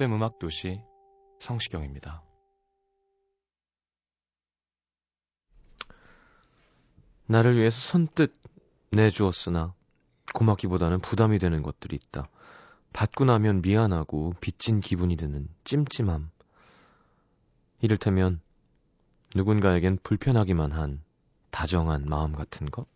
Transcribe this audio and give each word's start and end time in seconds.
FM 0.00 0.14
음악 0.14 0.38
도시 0.38 0.80
성시경입니다. 1.40 2.22
나를 7.26 7.58
위해서 7.58 7.78
선뜻 7.78 8.32
내주었으나 8.92 9.74
고맙기보다는 10.32 11.00
부담이 11.00 11.38
되는 11.38 11.60
것들이 11.60 11.96
있다. 11.96 12.30
받고 12.94 13.26
나면 13.26 13.60
미안하고 13.60 14.32
빚진 14.40 14.80
기분이 14.80 15.16
드는 15.16 15.48
찜찜함. 15.64 16.30
이를테면 17.82 18.40
누군가에겐 19.34 19.98
불편하기만 20.02 20.72
한 20.72 21.02
다정한 21.50 22.06
마음 22.06 22.32
같은 22.32 22.70
것? 22.70 22.86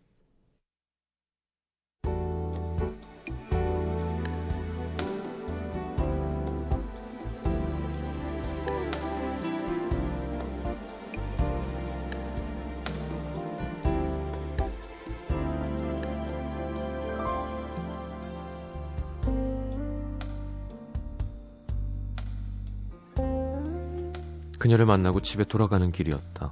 그녀를 24.65 24.87
만나고 24.87 25.21
집에 25.21 25.43
돌아가는 25.43 25.91
길이었다. 25.91 26.51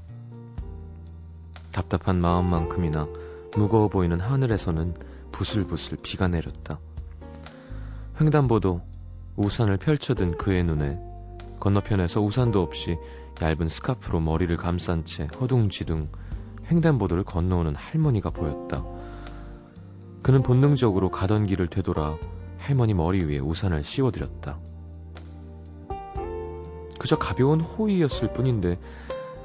답답한 1.71 2.21
마음만큼이나 2.21 3.07
무거워 3.57 3.87
보이는 3.87 4.19
하늘에서는 4.19 4.93
부슬부슬 5.31 5.97
비가 6.03 6.27
내렸다. 6.27 6.77
횡단보도 8.21 8.81
우산을 9.35 9.77
펼쳐든 9.77 10.37
그의 10.37 10.63
눈에 10.63 10.99
건너편에서 11.59 12.21
우산도 12.21 12.61
없이 12.61 12.97
얇은 13.41 13.67
스카프로 13.67 14.19
머리를 14.19 14.55
감싼 14.57 15.05
채 15.05 15.27
허둥지둥 15.41 16.11
횡단보도를 16.69 17.23
건너오는 17.23 17.73
할머니가 17.73 18.29
보였다. 18.29 18.85
그는 20.21 20.43
본능적으로 20.43 21.09
가던 21.09 21.47
길을 21.47 21.67
되돌아 21.67 22.19
할머니 22.59 22.93
머리 22.93 23.25
위에 23.25 23.39
우산을 23.39 23.83
씌워드렸다. 23.83 24.59
그저 27.03 27.17
가벼운 27.17 27.59
호의였을 27.59 28.31
뿐인데 28.31 28.79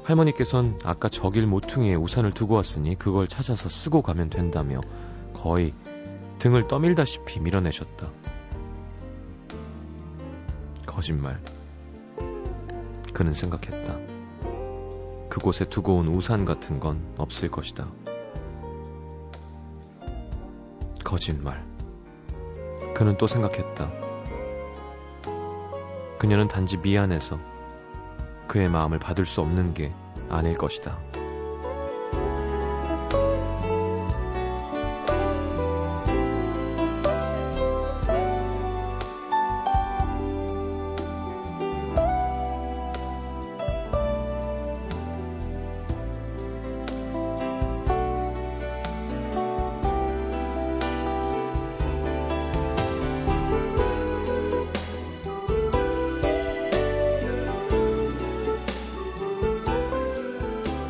할머니께선 0.05 0.79
아까 0.85 1.09
저길 1.09 1.45
모퉁이에 1.45 1.93
우산을 1.93 2.31
두고 2.31 2.55
왔으니 2.55 2.97
그걸 2.97 3.27
찾아서 3.27 3.67
쓰고 3.67 4.01
가면 4.01 4.29
된다며 4.29 4.79
거의 5.33 5.73
등을 6.37 6.69
떠밀다시피 6.69 7.41
밀어내셨다. 7.41 8.11
거짓말. 10.85 11.41
그는 13.11 13.33
생각했다. 13.33 13.97
그곳에 15.27 15.65
두고 15.65 15.97
온 15.97 16.07
우산 16.07 16.45
같은 16.45 16.79
건 16.79 17.13
없을 17.17 17.49
것이다. 17.49 17.87
거짓말. 21.03 21.67
그는 22.95 23.17
또 23.17 23.27
생각했다. 23.27 23.98
그녀는 26.19 26.47
단지 26.49 26.77
미안해서 26.77 27.39
그의 28.47 28.69
마음을 28.69 28.99
받을 28.99 29.25
수 29.25 29.41
없는 29.41 29.73
게 29.73 29.93
아닐 30.29 30.55
것이다. 30.57 30.99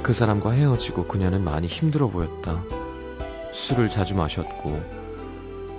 그 0.09 0.13
사람과 0.13 0.53
헤어지고 0.53 1.05
그녀는 1.05 1.43
많이 1.43 1.67
힘들어 1.67 2.07
보였다. 2.07 2.63
술을 3.51 3.89
자주 3.89 4.15
마셨고 4.15 4.81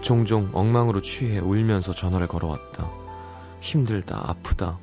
종종 0.03 0.51
엉망으로 0.53 1.03
취해 1.03 1.41
울면서 1.41 1.93
전화를 1.93 2.29
걸어왔다. 2.29 2.89
힘들다, 3.61 4.23
아프다. 4.25 4.79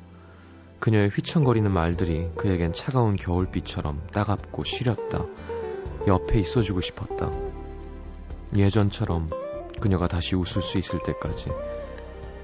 그녀의 0.80 1.08
휘청거리는 1.08 1.70
말들이 1.70 2.28
그에겐 2.36 2.74
차가운 2.74 3.16
겨울비처럼 3.16 4.08
따갑고 4.12 4.64
시렸다. 4.64 5.24
옆에 6.06 6.40
있어주고 6.40 6.82
싶었다. 6.82 7.30
예전처럼 8.54 9.30
그녀가 9.80 10.08
다시 10.08 10.36
웃을 10.36 10.60
수 10.60 10.76
있을 10.76 11.02
때까지 11.02 11.48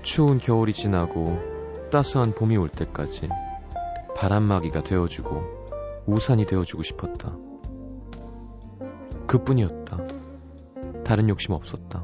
추운 0.00 0.38
겨울이 0.38 0.72
지나고 0.72 1.38
따스한 1.91 2.34
봄이 2.34 2.56
올 2.56 2.70
때까지 2.70 3.28
바람막이가 4.16 4.84
되어주고 4.84 5.63
우산이 6.06 6.47
되어주고 6.47 6.82
싶었다. 6.82 7.37
그뿐이었다. 9.26 9.98
다른 11.04 11.28
욕심 11.28 11.53
없었다. 11.53 12.03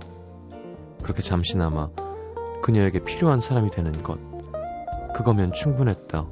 그렇게 1.03 1.23
잠시나마 1.23 1.91
그녀에게 2.63 3.01
필요한 3.05 3.41
사람이 3.41 3.71
되는 3.71 3.93
것. 4.03 4.19
그거면 5.15 5.53
충분했다. 5.53 6.27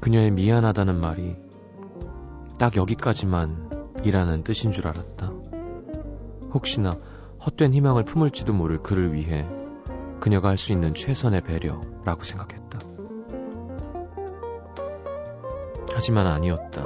그녀의 0.00 0.30
미안하다는 0.32 1.00
말이 1.00 1.36
딱 2.58 2.76
여기까지만 2.76 3.70
이라는 4.04 4.44
뜻인 4.44 4.70
줄 4.70 4.86
알았다. 4.86 5.32
혹시나 6.52 6.90
헛된 7.44 7.72
희망을 7.72 8.04
품을지도 8.04 8.52
모를 8.52 8.76
그를 8.78 9.14
위해 9.14 9.46
그녀가 10.20 10.48
할 10.48 10.56
수 10.56 10.72
있는 10.72 10.94
최선의 10.94 11.42
배려라고 11.42 12.22
생각했다. 12.22 12.93
하지만 15.94 16.26
아니었다. 16.26 16.84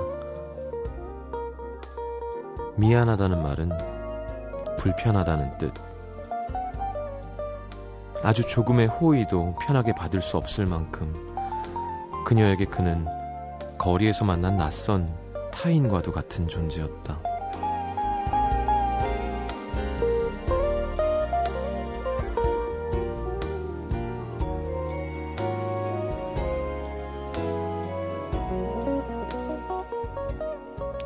미안하다는 2.77 3.43
말은 3.43 3.71
불편하다는 4.79 5.59
뜻. 5.59 5.73
아주 8.23 8.47
조금의 8.47 8.89
호의도 8.89 9.57
편하게 9.67 9.95
받을 9.95 10.21
수 10.21 10.37
없을 10.37 10.67
만큼 10.67 11.15
그녀에게 12.27 12.67
그는 12.67 13.07
거리에서 13.79 14.25
만난 14.25 14.57
낯선 14.57 15.09
타인과도 15.53 16.13
같은 16.13 16.47
존재였다. 16.47 17.28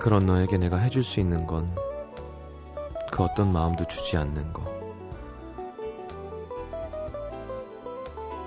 그런 0.02 0.26
너에게 0.26 0.58
내가 0.58 0.76
해줄 0.76 1.02
수 1.02 1.20
있는 1.20 1.46
건 1.46 1.92
그 3.12 3.22
어떤 3.22 3.52
마음도 3.52 3.84
주지 3.84 4.16
않는 4.16 4.54
거. 4.54 4.62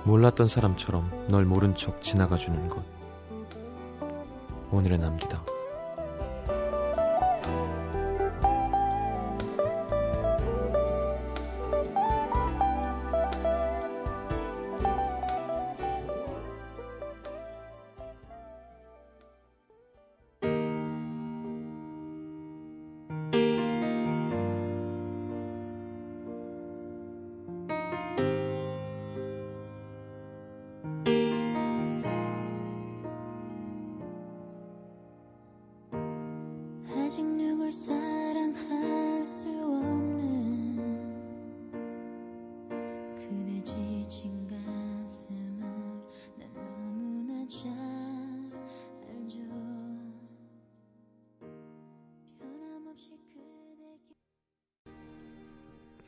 몰랐던 0.05 0.47
사람처럼 0.47 1.27
널 1.29 1.45
모른 1.45 1.75
척 1.75 2.01
지나가 2.01 2.35
주는 2.35 2.67
것. 2.67 2.83
오늘의 4.71 4.97
남기다. 4.97 5.54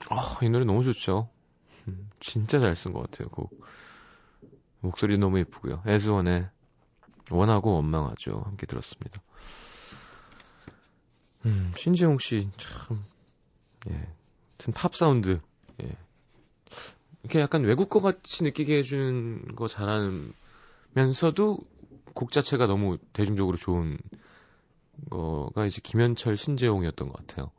아, 0.09 0.37
이 0.41 0.49
노래 0.49 0.63
너무 0.65 0.83
좋죠. 0.83 1.29
음, 1.87 2.09
진짜 2.19 2.59
잘 2.59 2.73
쓴 2.75 2.93
것 2.93 3.01
같아요, 3.01 3.27
곡. 3.29 3.51
목소리 4.79 5.17
너무 5.17 5.39
예쁘고요. 5.39 5.83
에즈원의 5.85 6.49
원하고 7.31 7.73
원망하죠. 7.75 8.41
함께 8.45 8.65
들었습니다. 8.65 9.21
음, 11.77 11.79
신지용 11.79 12.17
씨, 12.17 12.49
참, 12.57 13.03
예. 13.89 14.07
팝 14.73 14.95
사운드, 14.95 15.39
예. 15.83 15.97
이렇게 17.21 17.39
약간 17.39 17.63
외국 17.63 17.89
거 17.89 18.01
같이 18.01 18.43
느끼게 18.43 18.77
해주는 18.79 19.55
거 19.55 19.67
잘하면서도 19.67 21.59
곡 22.13 22.31
자체가 22.31 22.65
너무 22.65 22.97
대중적으로 23.13 23.57
좋은 23.57 23.97
거가 25.11 25.65
이제 25.67 25.79
김현철, 25.83 26.35
신재용이었던 26.35 27.09
것 27.09 27.27
같아요. 27.27 27.51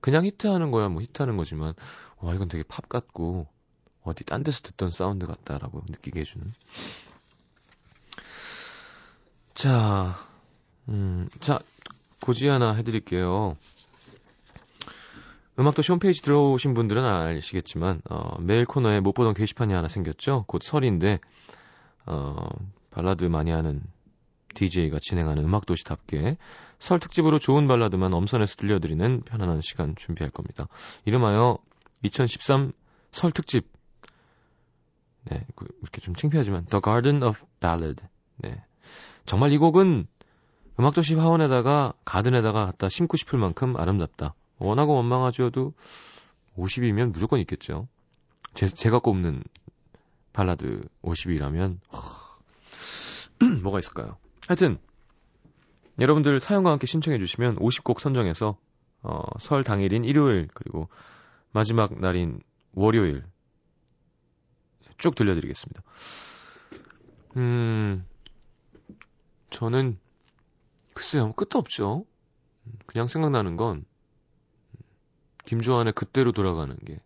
그냥 0.00 0.24
히트하는 0.24 0.70
거야 0.70 0.88
뭐 0.88 1.02
히트하는 1.02 1.36
거지만 1.36 1.74
와 2.18 2.34
이건 2.34 2.48
되게 2.48 2.62
팝 2.62 2.88
같고 2.88 3.46
어디 4.02 4.24
딴 4.24 4.42
데서 4.42 4.62
듣던 4.62 4.90
사운드 4.90 5.26
같다라고 5.26 5.82
느끼게 5.88 6.20
해주는. 6.20 6.52
자, 9.54 10.16
음, 10.88 11.28
자 11.40 11.58
고지 12.20 12.48
하나 12.48 12.74
해드릴게요. 12.74 13.56
음악도 15.58 15.82
홈페이지 15.88 16.22
들어오신 16.22 16.74
분들은 16.74 17.04
아시겠지만 17.04 18.00
어, 18.08 18.38
메일 18.40 18.64
코너에 18.64 19.00
못 19.00 19.12
보던 19.12 19.34
게시판이 19.34 19.74
하나 19.74 19.88
생겼죠. 19.88 20.44
곧 20.46 20.62
설인데 20.62 21.18
어, 22.06 22.48
발라드 22.90 23.24
많이 23.24 23.50
하는 23.50 23.82
DJ가 24.54 24.98
진행하는 25.00 25.44
음악도시답게 25.44 26.36
설 26.78 27.00
특집으로 27.00 27.38
좋은 27.38 27.66
발라드만 27.66 28.14
엄선해서 28.14 28.56
들려드리는 28.56 29.22
편안한 29.22 29.60
시간 29.60 29.94
준비할 29.96 30.30
겁니다. 30.30 30.68
이름하여 31.04 31.58
2013 32.02 32.72
설 33.10 33.32
특집. 33.32 33.66
네, 35.24 35.44
그, 35.56 35.66
이렇게 35.82 36.00
좀 36.00 36.14
창피하지만 36.14 36.66
The 36.66 36.80
Garden 36.82 37.22
of 37.22 37.44
Ballad. 37.60 38.02
네. 38.38 38.62
정말 39.26 39.52
이 39.52 39.58
곡은 39.58 40.06
음악도시 40.78 41.16
화원에다가 41.16 41.92
가든에다가 42.04 42.66
갖다 42.66 42.88
심고 42.88 43.16
싶을 43.16 43.38
만큼 43.38 43.76
아름답다. 43.76 44.34
원하고 44.58 44.94
원망하죠도 44.94 45.74
50이면 46.56 47.12
무조건 47.12 47.40
있겠죠. 47.40 47.88
제, 48.54 48.66
제가 48.66 49.00
꼽는 49.00 49.42
발라드 50.32 50.88
50이라면 51.02 51.78
뭐가 53.62 53.78
있을까요? 53.80 54.16
하여튼 54.46 54.78
여러분들 55.98 56.38
사연과 56.38 56.70
함께 56.70 56.86
신청해 56.86 57.18
주시면 57.18 57.56
50곡 57.56 57.98
선정해서 57.98 58.56
어, 59.02 59.22
설 59.38 59.64
당일인 59.64 60.04
일요일 60.04 60.48
그리고 60.54 60.88
마지막 61.52 61.98
날인 62.00 62.40
월요일 62.72 63.24
쭉 64.96 65.14
들려드리겠습니다. 65.14 65.82
음, 67.36 68.04
저는 69.50 69.98
글쎄요 70.98 71.32
끝도 71.34 71.60
없죠. 71.60 72.04
그냥 72.86 73.06
생각나는 73.06 73.56
건 73.56 73.84
김주환의 75.44 75.92
그때로 75.92 76.32
돌아가는 76.32 76.76
게 76.84 76.98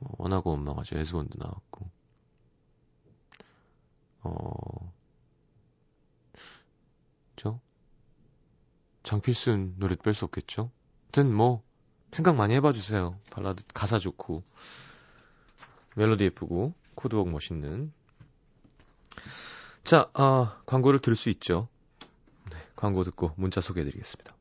어, 0.00 0.08
원하고 0.18 0.50
원망하죠. 0.50 0.98
에스원도 0.98 1.38
나왔고 1.38 1.88
어 4.22 4.92
그죠? 7.36 7.60
장필순 9.04 9.76
노래 9.78 9.94
뺄수 9.94 10.24
없겠죠? 10.24 10.72
하여튼 11.04 11.32
뭐 11.32 11.62
생각 12.10 12.34
많이 12.34 12.54
해봐 12.54 12.72
주세요. 12.72 13.16
발라드 13.30 13.62
가사 13.74 14.00
좋고 14.00 14.42
멜로디 15.94 16.24
예쁘고 16.24 16.74
코드웍 16.96 17.28
멋있는 17.28 17.92
자, 19.84 20.10
아, 20.14 20.60
광고를 20.66 20.98
들을 20.98 21.14
수 21.14 21.30
있죠. 21.30 21.68
네, 22.76 22.80
광고 22.80 23.04
듣고 23.04 23.32
문자 23.36 23.60
소개해드리겠습니다. 23.60 24.36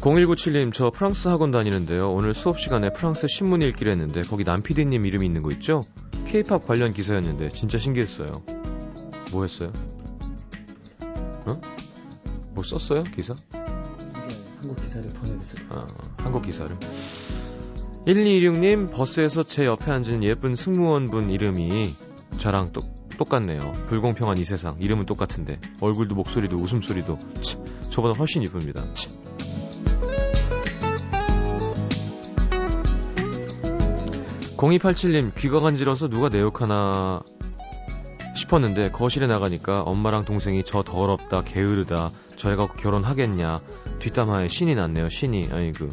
0197님, 0.00 0.72
저 0.72 0.90
프랑스 0.90 1.28
학원 1.28 1.50
다니는데요. 1.50 2.04
오늘 2.04 2.32
수업 2.32 2.58
시간에 2.58 2.90
프랑스 2.92 3.26
신문 3.26 3.62
읽기를 3.62 3.92
했는데 3.92 4.22
거기 4.22 4.44
남피디님 4.44 5.04
이름이 5.04 5.26
있는 5.26 5.42
거 5.42 5.50
있죠? 5.52 5.82
케이팝 6.26 6.66
관련 6.66 6.92
기사였는데 6.92 7.50
진짜 7.50 7.78
신기했어요. 7.78 8.30
뭐 9.32 9.42
했어요? 9.42 9.72
어? 11.46 11.60
뭐 12.54 12.62
썼어요? 12.62 13.02
기사? 13.02 13.34
한국 14.68 14.82
기사를 14.82 15.08
보내겠어요. 15.08 15.66
아, 15.70 15.86
한국 16.18 16.42
기사를. 16.42 16.76
1226님, 18.06 18.92
버스에서 18.92 19.42
제 19.42 19.64
옆에 19.64 19.90
앉은 19.90 20.22
예쁜 20.24 20.54
승무원분 20.54 21.30
이름이 21.30 21.94
저랑 22.36 22.72
똑, 22.72 22.84
똑같네요. 23.16 23.72
불공평한 23.86 24.36
이 24.36 24.44
세상. 24.44 24.76
이름은 24.78 25.06
똑같은데. 25.06 25.58
얼굴도 25.80 26.14
목소리도 26.16 26.56
웃음소리도. 26.56 27.18
치, 27.40 27.56
저보다 27.88 28.18
훨씬 28.18 28.42
이쁩니다. 28.42 28.84
치. 28.92 29.08
0287님, 34.58 35.34
귀가 35.34 35.60
간지러서 35.60 36.08
누가 36.08 36.28
내 36.28 36.40
욕하나 36.40 37.22
싶었는데 38.38 38.90
거실에 38.90 39.26
나가니까 39.26 39.80
엄마랑 39.82 40.24
동생이 40.24 40.64
저 40.64 40.82
더럽다, 40.82 41.42
게으르다, 41.42 42.12
저애 42.36 42.56
갖고 42.56 42.74
결혼하겠냐. 42.74 43.60
뒷담화에 43.98 44.48
신이 44.48 44.74
났네요, 44.74 45.08
신이. 45.08 45.48
아이고. 45.52 45.90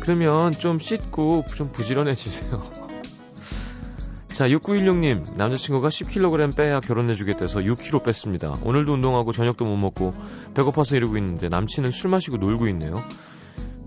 그러면 0.00 0.52
좀 0.52 0.78
씻고 0.78 1.44
좀 1.54 1.70
부지런해지세요. 1.70 2.62
자, 4.32 4.46
6916님, 4.46 5.36
남자친구가 5.36 5.88
10kg 5.88 6.56
빼야 6.56 6.80
결혼해주겠대서 6.80 7.60
6kg 7.60 8.04
뺐습니다. 8.04 8.58
오늘도 8.62 8.94
운동하고 8.94 9.32
저녁도 9.32 9.64
못 9.66 9.76
먹고 9.76 10.14
배고파서 10.54 10.96
이러고 10.96 11.18
있는데 11.18 11.48
남친은 11.48 11.90
술 11.90 12.10
마시고 12.10 12.38
놀고 12.38 12.68
있네요. 12.68 13.04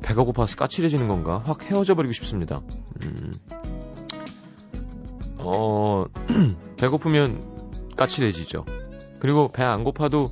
배가 0.03 0.23
고파서 0.23 0.57
까칠해지는 0.57 1.07
건가? 1.07 1.41
확 1.45 1.63
헤어져 1.63 1.95
버리고 1.95 2.13
싶습니다. 2.13 2.61
음. 3.01 3.31
어, 5.39 6.05
배고프면 6.77 7.52
까칠해지죠. 7.95 8.65
그리고 9.19 9.51
배 9.51 9.63
안 9.63 9.83
고파도 9.83 10.27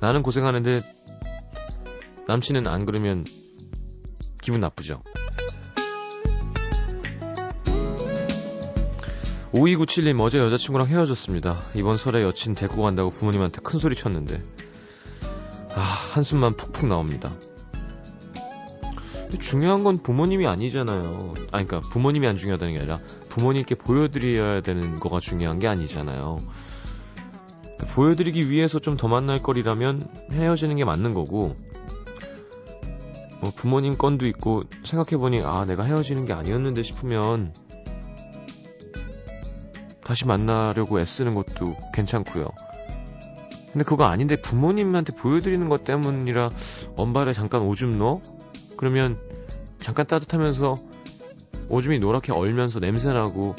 나는 0.00 0.22
고생하는데 0.22 0.82
남친은 2.28 2.66
안 2.66 2.86
그러면 2.86 3.24
기분 4.42 4.60
나쁘죠. 4.60 5.02
5297님 9.52 10.20
어제 10.20 10.38
여자친구랑 10.38 10.88
헤어졌습니다. 10.88 11.64
이번 11.74 11.96
설에 11.96 12.22
여친 12.22 12.54
데리고 12.54 12.82
간다고 12.82 13.10
부모님한테 13.10 13.60
큰 13.62 13.78
소리 13.78 13.94
쳤는데 13.94 14.42
아 15.74 15.80
한숨만 16.14 16.56
푹푹 16.56 16.88
나옵니다. 16.88 17.34
중요한 19.40 19.82
건 19.84 19.96
부모님이 20.02 20.46
아니잖아요. 20.46 21.34
아, 21.52 21.62
그러니까 21.62 21.80
부모님이 21.90 22.26
안 22.26 22.36
중요하다는 22.36 22.74
게 22.74 22.78
아니라 22.80 23.00
부모님께 23.28 23.74
보여드려야 23.74 24.60
되는 24.62 24.96
거가 24.96 25.20
중요한 25.20 25.58
게 25.58 25.68
아니잖아요. 25.68 26.38
보여드리기 27.78 28.50
위해서 28.50 28.78
좀 28.78 28.96
더 28.96 29.08
만날 29.08 29.38
거리라면 29.38 30.00
헤어지는 30.32 30.76
게 30.76 30.84
맞는 30.84 31.14
거고, 31.14 31.56
뭐 33.40 33.52
부모님 33.54 33.96
건도 33.98 34.26
있고 34.26 34.62
생각해보니 34.84 35.42
아 35.44 35.64
내가 35.64 35.84
헤어지는 35.84 36.24
게 36.24 36.32
아니었는데 36.32 36.82
싶으면 36.82 37.52
다시 40.02 40.26
만나려고 40.26 41.00
애쓰는 41.00 41.32
것도 41.32 41.76
괜찮고요. 41.92 42.46
근데 43.72 43.84
그거 43.84 44.04
아닌데 44.04 44.40
부모님한테 44.40 45.14
보여드리는 45.16 45.68
것 45.68 45.84
때문이라 45.84 46.48
엄발에 46.96 47.34
잠깐 47.34 47.62
오줌 47.64 47.98
넣어? 47.98 48.22
그러면 48.78 49.18
잠깐 49.80 50.06
따뜻하면서 50.06 50.76
오줌이 51.68 51.98
노랗게 51.98 52.32
얼면서 52.32 52.80
냄새나고 52.80 53.54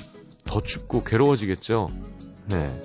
더 0.46 0.62
춥고 0.62 1.04
괴로워지겠죠? 1.04 1.90
네. 2.48 2.82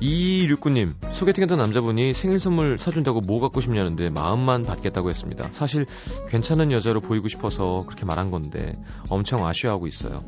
2269님, 0.00 0.94
소개팅했던 1.12 1.58
남자분이 1.58 2.14
생일 2.14 2.38
선물 2.38 2.78
사준다고 2.78 3.20
뭐 3.20 3.40
갖고 3.40 3.60
싶냐는데 3.60 4.10
마음만 4.10 4.62
받겠다고 4.62 5.08
했습니다. 5.08 5.48
사실 5.52 5.86
괜찮은 6.28 6.70
여자로 6.70 7.00
보이고 7.00 7.26
싶어서 7.28 7.80
그렇게 7.86 8.04
말한 8.04 8.30
건데 8.30 8.78
엄청 9.10 9.44
아쉬워하고 9.46 9.86
있어요. 9.86 10.24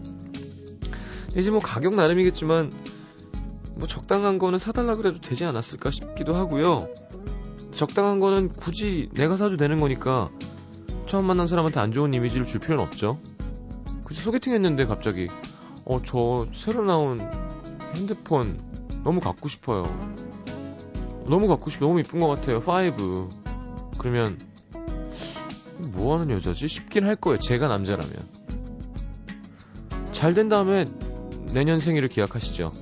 이제 1.37 1.51
뭐 1.51 1.61
가격 1.61 1.95
나름이겠지만 1.95 2.73
뭐 3.77 3.87
적당한 3.87 4.39
거는 4.39 4.59
사달라 4.59 4.97
그래도 4.97 5.21
되지 5.21 5.45
않았을까 5.45 5.91
싶기도 5.91 6.35
하고요. 6.35 6.89
적당한 7.73 8.19
거는 8.19 8.49
굳이 8.49 9.09
내가 9.15 9.37
사도 9.37 9.57
되는 9.57 9.79
거니까 9.79 10.31
처음 11.07 11.27
만난 11.27 11.47
사람한테 11.47 11.79
안 11.79 11.93
좋은 11.93 12.13
이미지를 12.13 12.45
줄 12.45 12.61
필요는 12.61 12.85
없죠. 12.85 13.21
그래서 14.05 14.23
소개팅 14.23 14.53
했는데 14.53 14.87
갑자기 14.87 15.29
어 15.85 16.01
저 16.05 16.47
새로 16.53 16.85
나온 16.85 17.21
핸드폰 17.95 18.70
너무 19.05 19.21
갖고 19.21 19.49
싶어요. 19.49 19.83
너무 21.27 21.49
갖고 21.49 21.71
싶어. 21.71 21.87
너무 21.87 22.01
이쁜 22.01 22.19
것 22.21 22.29
같아요. 22.29 22.59
5. 22.59 23.29
그러면 23.99 24.39
뭐 25.93 26.19
하는 26.19 26.31
여자지? 26.35 26.69
싶긴 26.69 27.07
할 27.07 27.17
거예요. 27.17 27.39
제가 27.39 27.69
남자라면. 27.69 28.13
잘 30.13 30.35
된 30.35 30.49
다음에 30.49 30.85
내년 31.55 31.81
생일을 31.81 32.09
기약하시죠. 32.09 32.73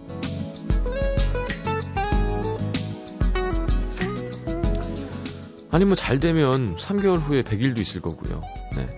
아니 5.70 5.84
뭐 5.84 5.94
잘 5.94 6.18
되면 6.18 6.76
3개월 6.76 7.18
후에 7.18 7.42
100일도 7.42 7.78
있을 7.78 8.00
거고요. 8.00 8.40
네. 8.76 8.88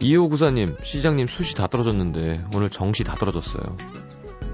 2594님, 0.00 0.82
시장님 0.84 1.26
숱이 1.26 1.54
다 1.56 1.66
떨어졌는데 1.66 2.44
오늘 2.54 2.70
정시 2.70 3.04
다 3.04 3.16
떨어졌어요. 3.16 3.62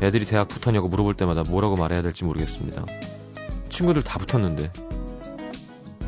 애들이 0.03 0.25
대학 0.27 0.49
붙었냐고 0.49 0.89
물어볼 0.89 1.15
때마다 1.15 1.43
뭐라고 1.49 1.77
말해야 1.77 2.03
될지 2.03 2.25
모르겠습니다. 2.25 2.85
친구들 3.69 4.03
다 4.03 4.19
붙었는데 4.19 4.73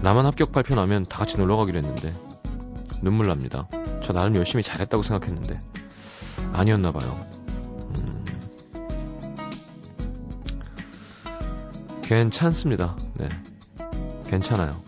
나만 0.03 0.27
합격 0.27 0.53
발표 0.53 0.75
나면 0.75 1.03
다 1.05 1.19
같이 1.19 1.39
놀러 1.39 1.57
가기로 1.57 1.79
했는데 1.79 2.15
눈물 3.03 3.27
납니다. 3.27 3.69
저 4.03 4.13
나름 4.13 4.37
열심히 4.37 4.63
잘했다고 4.63 5.03
생각했는데 5.03 5.59
아니었나 6.53 6.93
봐요. 6.93 7.27
음... 7.97 8.25
괜찮습니다. 12.03 12.97
네. 13.19 13.29
괜찮아요. 14.27 14.83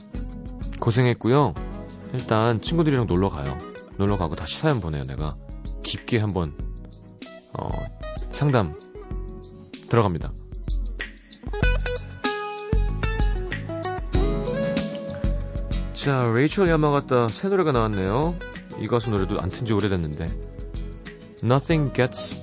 고생했고요. 0.81 1.55
일단 2.15 2.61
친구들이랑 2.61 3.07
놀러 3.07 3.29
가요. 3.29 3.59
놀러 3.99 4.17
가고 4.17 4.35
다시 4.35 4.59
사연 4.59 4.81
보내요, 4.81 5.03
내가. 5.03 5.35
깊게 5.83 6.19
한번, 6.19 6.55
어, 7.59 7.69
상담 8.33 8.75
들어갑니다. 9.91 10.33
자, 15.93 16.33
레이첼 16.35 16.69
야마가타 16.69 17.29
새 17.29 17.49
노래가 17.49 17.73
나왔네요. 17.73 18.35
이 18.79 18.87
가수 18.87 19.11
노래도 19.11 19.39
안 19.41 19.51
튼 19.51 19.67
지 19.67 19.75
오래됐는데. 19.75 20.29
Nothing 21.45 21.93
Gets 21.95 22.37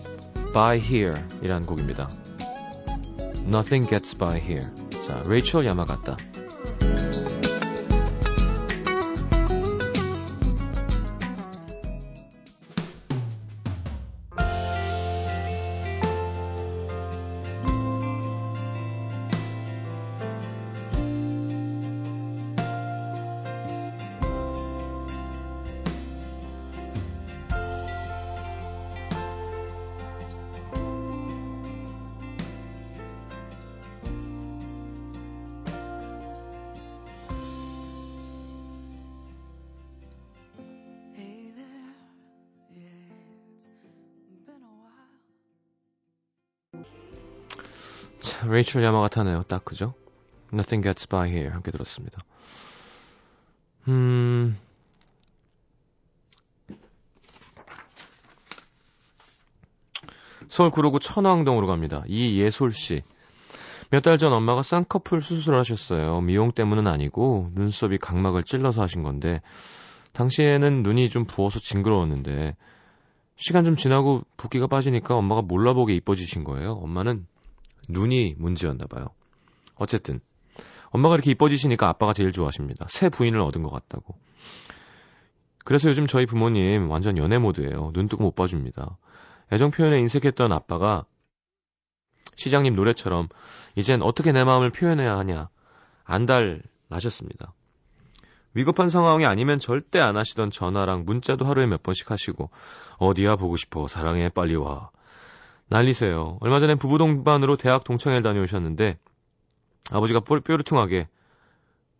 By 0.53 0.79
Here 0.79 1.23
이란 1.41 1.65
곡입니다. 1.65 2.07
Nothing 3.45 3.89
Gets 3.89 4.17
By 4.17 4.39
Here. 4.39 4.67
자, 5.07 5.23
레이첼 5.27 5.65
야마가타. 5.65 6.17
레이첼 48.45 48.83
야마가타네요. 48.83 49.43
딱 49.43 49.65
그죠? 49.65 49.93
Nothing 50.53 50.83
Gets 50.83 51.07
By 51.07 51.29
Here 51.29 51.49
함께 51.49 51.71
들었습니다. 51.71 52.19
음... 53.87 54.57
서울 60.49 60.69
구로구 60.69 60.99
천왕동으로 60.99 61.67
갑니다. 61.67 62.03
이예솔 62.07 62.71
씨. 62.71 63.01
몇 63.89 64.01
달 64.01 64.17
전 64.17 64.33
엄마가 64.33 64.63
쌍꺼풀 64.63 65.21
수술을 65.21 65.59
하셨어요. 65.59 66.19
미용 66.21 66.51
때문은 66.51 66.87
아니고 66.87 67.51
눈썹이 67.53 67.97
각막을 67.99 68.43
찔러서 68.43 68.81
하신 68.81 69.03
건데 69.03 69.41
당시에는 70.13 70.83
눈이 70.83 71.09
좀 71.09 71.25
부어서 71.25 71.59
징그러웠는데 71.59 72.55
시간 73.35 73.63
좀 73.63 73.75
지나고 73.75 74.23
붓기가 74.35 74.67
빠지니까 74.67 75.15
엄마가 75.15 75.41
몰라보게 75.41 75.93
이뻐지신 75.95 76.43
거예요. 76.43 76.73
엄마는 76.73 77.27
눈이 77.87 78.35
문제였나 78.37 78.85
봐요. 78.87 79.07
어쨌든 79.75 80.19
엄마가 80.89 81.15
이렇게 81.15 81.31
이뻐지시니까 81.31 81.87
아빠가 81.87 82.13
제일 82.13 82.31
좋아하십니다. 82.31 82.85
새 82.89 83.09
부인을 83.09 83.39
얻은 83.41 83.63
것 83.63 83.71
같다고. 83.71 84.17
그래서 85.63 85.89
요즘 85.89 86.07
저희 86.07 86.25
부모님 86.25 86.89
완전 86.89 87.17
연애 87.17 87.37
모드예요. 87.37 87.91
눈 87.93 88.07
뜨고 88.07 88.23
못 88.23 88.35
봐줍니다. 88.35 88.97
애정 89.51 89.71
표현에 89.71 89.99
인색했던 89.99 90.51
아빠가 90.51 91.05
시장님 92.35 92.73
노래처럼 92.73 93.27
이젠 93.75 94.01
어떻게 94.01 94.31
내 94.31 94.43
마음을 94.43 94.69
표현해야 94.69 95.17
하냐 95.17 95.49
안달나셨습니다. 96.05 97.53
위급한 98.53 98.89
상황이 98.89 99.25
아니면 99.25 99.59
절대 99.59 99.99
안 99.99 100.17
하시던 100.17 100.51
전화랑 100.51 101.03
문자도 101.05 101.45
하루에 101.45 101.65
몇 101.67 101.83
번씩 101.83 102.09
하시고 102.09 102.49
어디야 102.97 103.35
보고 103.35 103.55
싶어 103.55 103.87
사랑해 103.87 104.29
빨리 104.29 104.55
와 104.55 104.89
난리세요. 105.69 106.37
얼마 106.39 106.59
전에 106.59 106.75
부부 106.75 106.97
동반으로 106.97 107.57
대학 107.57 107.83
동창회를 107.83 108.23
다녀오셨는데 108.23 108.97
아버지가 109.91 110.21
뾰루퉁하게 110.21 111.07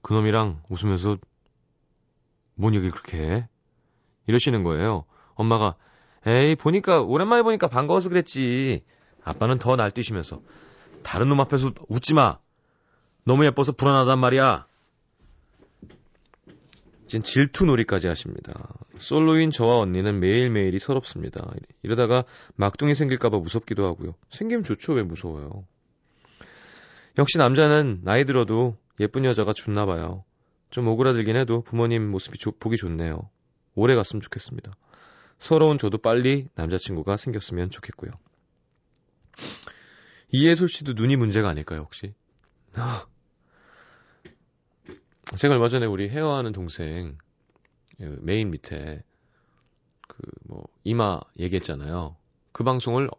그놈이랑 0.01 0.61
웃으면서 0.69 1.17
뭔 2.55 2.73
얘기를 2.75 2.91
그렇게 2.91 3.17
해? 3.17 3.49
이러시는 4.27 4.63
거예요. 4.63 5.05
엄마가 5.35 5.75
에이 6.25 6.55
보니까 6.55 7.01
오랜만에 7.01 7.43
보니까 7.43 7.67
반가워서 7.67 8.09
그랬지. 8.09 8.83
아빠는 9.23 9.59
더 9.59 9.75
날뛰시면서 9.75 10.41
다른 11.03 11.29
놈 11.29 11.39
앞에서 11.41 11.71
웃지 11.89 12.13
마. 12.13 12.37
너무 13.25 13.45
예뻐서 13.45 13.73
불안하단 13.73 14.19
말이야. 14.19 14.66
진 17.07 17.23
질투놀이까지 17.23 18.07
하십니다. 18.07 18.67
솔로인 18.97 19.49
저와 19.49 19.79
언니는 19.79 20.19
매일매일이 20.19 20.77
서럽습니다. 20.79 21.51
이러다가 21.81 22.25
막둥이 22.55 22.95
생길까봐 22.95 23.39
무섭기도 23.39 23.85
하고요. 23.85 24.13
생기면 24.29 24.63
좋죠. 24.63 24.93
왜 24.93 25.03
무서워요. 25.03 25.65
역시 27.17 27.37
남자는 27.37 28.01
나이 28.03 28.25
들어도 28.25 28.77
예쁜 28.99 29.25
여자가 29.25 29.53
좋나 29.53 29.85
봐요. 29.85 30.23
좀 30.69 30.87
오그라들긴 30.87 31.35
해도 31.35 31.61
부모님 31.61 32.09
모습이 32.09 32.37
조, 32.37 32.51
보기 32.51 32.75
좋네요. 32.77 33.29
오래 33.73 33.95
갔으면 33.95 34.21
좋겠습니다. 34.21 34.71
서러운 35.39 35.77
저도 35.77 35.99
빨리 35.99 36.47
남자친구가 36.55 37.15
생겼으면 37.15 37.69
좋겠고요. 37.69 38.11
이예솔 40.31 40.67
씨도 40.67 40.93
눈이 40.93 41.15
문제가 41.15 41.47
아닐까요, 41.47 41.81
혹시? 41.81 42.13
제가 45.35 45.53
얼마 45.55 45.67
전에 45.67 45.85
우리 45.85 46.09
헤어하는 46.09 46.51
동생 46.53 47.17
그 47.97 48.19
메인 48.21 48.51
밑에 48.51 49.03
그 50.07 50.17
뭐 50.47 50.63
이마 50.83 51.19
얘기했잖아요. 51.39 52.15
그 52.53 52.63
방송을 52.63 53.09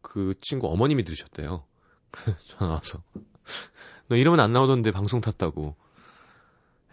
그 0.00 0.34
친구 0.40 0.68
어머님이 0.68 1.04
들으셨대요. 1.04 1.64
전화 2.48 2.72
와서 2.72 3.02
너 4.08 4.16
이러면 4.16 4.40
안 4.40 4.52
나오던데 4.52 4.90
방송 4.90 5.20
탔다고. 5.20 5.76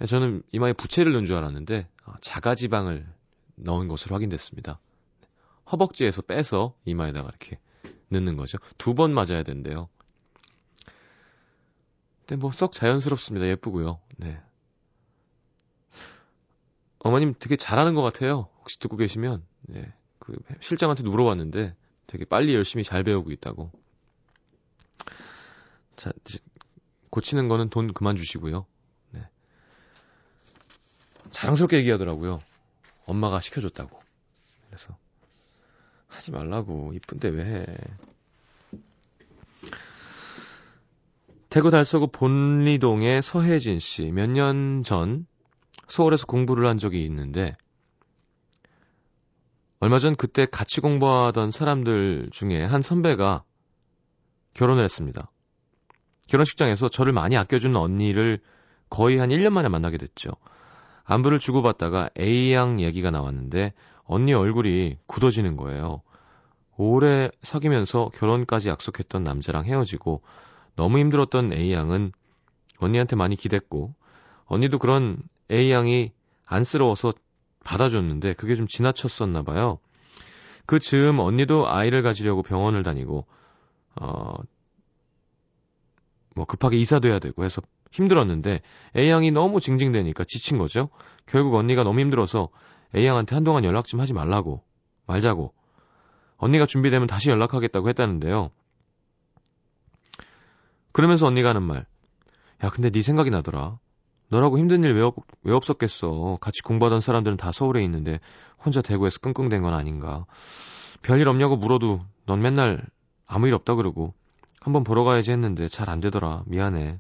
저는 0.05 0.44
이마에 0.51 0.74
부채를 0.74 1.13
넣은 1.13 1.24
줄 1.25 1.36
알았는데 1.38 1.88
아, 2.03 2.15
자가지방을 2.22 3.08
넣은 3.55 3.88
것으로 3.88 4.15
확인됐습니다. 4.15 4.79
허벅지에서 5.72 6.22
빼서 6.22 6.75
이마에다가 6.86 7.29
이렇게 7.29 7.60
넣는 8.10 8.36
거죠. 8.36 8.58
두 8.77 8.94
번 8.94 9.13
맞아야 9.13 9.44
된대요. 9.44 9.88
근데 12.20 12.36
뭐 12.36 12.51
썩 12.51 12.74
자연스럽습니다. 12.74 13.48
예쁘고요. 13.48 14.00
네. 14.17 14.41
어머님 17.05 17.35
되게 17.38 17.55
잘하는 17.55 17.93
것 17.93 18.01
같아요. 18.01 18.50
혹시 18.62 18.79
듣고 18.79 18.97
계시면, 18.97 19.45
네. 19.67 19.93
그 20.17 20.35
실장한테 20.59 21.03
물어봤는데 21.03 21.75
되게 22.07 22.25
빨리 22.25 22.55
열심히 22.55 22.83
잘 22.83 23.03
배우고 23.03 23.31
있다고. 23.31 23.71
자, 25.97 26.12
고치는 27.12 27.47
거는 27.47 27.69
돈 27.69 27.93
그만 27.93 28.15
주시고요. 28.15 28.65
네. 29.12 29.21
자랑스럽게 31.29 31.77
얘기하더라고요. 31.77 32.39
엄마가 33.05 33.39
시켜줬다고. 33.39 34.00
그래서 34.65 34.97
하지 36.07 36.31
말라고 36.31 36.91
이쁜데 36.93 37.29
왜 37.29 37.45
해? 37.45 37.65
대구 41.50 41.69
달서구 41.69 42.07
본리동의 42.07 43.21
서혜진 43.21 43.77
씨 43.77 44.05
몇 44.12 44.27
년 44.31 44.81
전 44.83 45.27
서울에서 45.88 46.25
공부를 46.25 46.68
한 46.68 46.77
적이 46.77 47.06
있는데 47.06 47.54
얼마 49.80 50.00
전 50.00 50.15
그때 50.15 50.46
같이 50.46 50.82
공부하던 50.82 51.51
사람들 51.51 52.30
중에 52.32 52.63
한 52.63 52.82
선배가 52.82 53.44
결혼을 54.54 54.84
했습니다. 54.84 55.30
결혼식장에서 56.27 56.89
저를 56.89 57.13
많이 57.13 57.38
아껴주는 57.38 57.75
언니를 57.75 58.39
거의 58.89 59.18
한 59.18 59.30
1년 59.30 59.51
만에 59.51 59.70
만나게 59.70 59.98
됐죠. 59.98 60.32
안부를 61.04 61.39
주고받다가 61.39 62.10
A양 62.20 62.80
얘기가 62.80 63.12
나왔는데 63.12 63.74
언니 64.06 64.34
얼굴이 64.34 64.98
굳어지는 65.06 65.56
거예요. 65.56 66.01
오래 66.77 67.30
사귀면서 67.42 68.10
결혼까지 68.15 68.70
약속했던 68.70 69.24
남자랑 69.24 69.65
헤어지고 69.65 70.22
너무 70.75 71.00
힘들었던 71.00 71.54
A양은 71.54 72.12
언니한테 72.80 73.15
많이 73.15 73.36
기댔고 73.36 73.94
언니도 74.46 74.80
그런 74.80 75.18
A양이 75.51 76.11
안쓰러워서 76.45 77.13
받아줬는데 77.63 78.33
그게 78.33 78.55
좀 78.55 78.67
지나쳤었나 78.67 79.43
봐요. 79.43 79.79
그 80.65 80.79
즈음 80.79 81.19
언니도 81.19 81.69
아이를 81.69 82.01
가지려고 82.01 82.41
병원을 82.43 82.83
다니고 82.83 83.25
어, 84.01 84.33
뭐 86.35 86.45
급하게 86.45 86.77
이사돼야 86.77 87.19
되고 87.19 87.43
해서 87.43 87.61
힘들었는데 87.91 88.61
A양이 88.95 89.31
너무 89.31 89.59
징징대니까 89.59 90.23
지친 90.25 90.57
거죠. 90.57 90.89
결국 91.25 91.55
언니가 91.55 91.83
너무 91.83 91.99
힘들어서 91.99 92.49
A양한테 92.95 93.35
한동안 93.35 93.63
연락 93.63 93.85
좀 93.85 93.99
하지 93.99 94.13
말라고 94.13 94.63
말자고 95.07 95.53
언니가 96.37 96.65
준비되면 96.65 97.07
다시 97.07 97.29
연락하겠다고 97.29 97.89
했다는데요. 97.89 98.51
그러면서 100.91 101.25
언니가 101.25 101.49
하는 101.49 101.63
말. 101.63 101.85
야, 102.63 102.69
근데 102.69 102.89
네 102.89 103.01
생각이 103.01 103.29
나더라. 103.29 103.79
너라고 104.29 104.58
힘든 104.58 104.84
일 104.84 104.94
왜, 104.94 105.53
없었겠어. 105.53 106.38
같이 106.41 106.62
공부하던 106.63 107.01
사람들은 107.01 107.38
다 107.38 107.51
서울에 107.51 107.84
있는데 107.84 108.20
혼자 108.63 108.82
대구에서 108.82 109.20
끙끙댄 109.20 109.62
건 109.62 109.74
아닌가. 109.74 110.25
별일 111.01 111.27
없냐고 111.27 111.58
물어도 111.58 112.01
넌 112.25 112.41
맨날 112.41 112.86
아무 113.27 113.48
일 113.48 113.53
없다 113.53 113.75
그러고 113.75 114.13
한번 114.60 114.84
보러 114.84 115.03
가야지 115.03 115.32
했는데 115.32 115.67
잘 115.67 115.89
안 115.89 116.00
되더라. 116.00 116.44
미안해. 116.48 117.00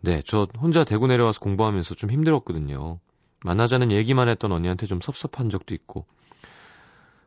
네, 0.00 0.22
저 0.24 0.46
혼자 0.58 0.84
대구 0.84 1.06
내려와서 1.06 1.40
공부하면서 1.40 1.94
좀 1.94 2.10
힘들었거든요. 2.10 2.98
만나자는 3.44 3.92
얘기만 3.92 4.28
했던 4.28 4.52
언니한테 4.52 4.86
좀 4.86 5.00
섭섭한 5.00 5.50
적도 5.50 5.74
있고. 5.74 6.06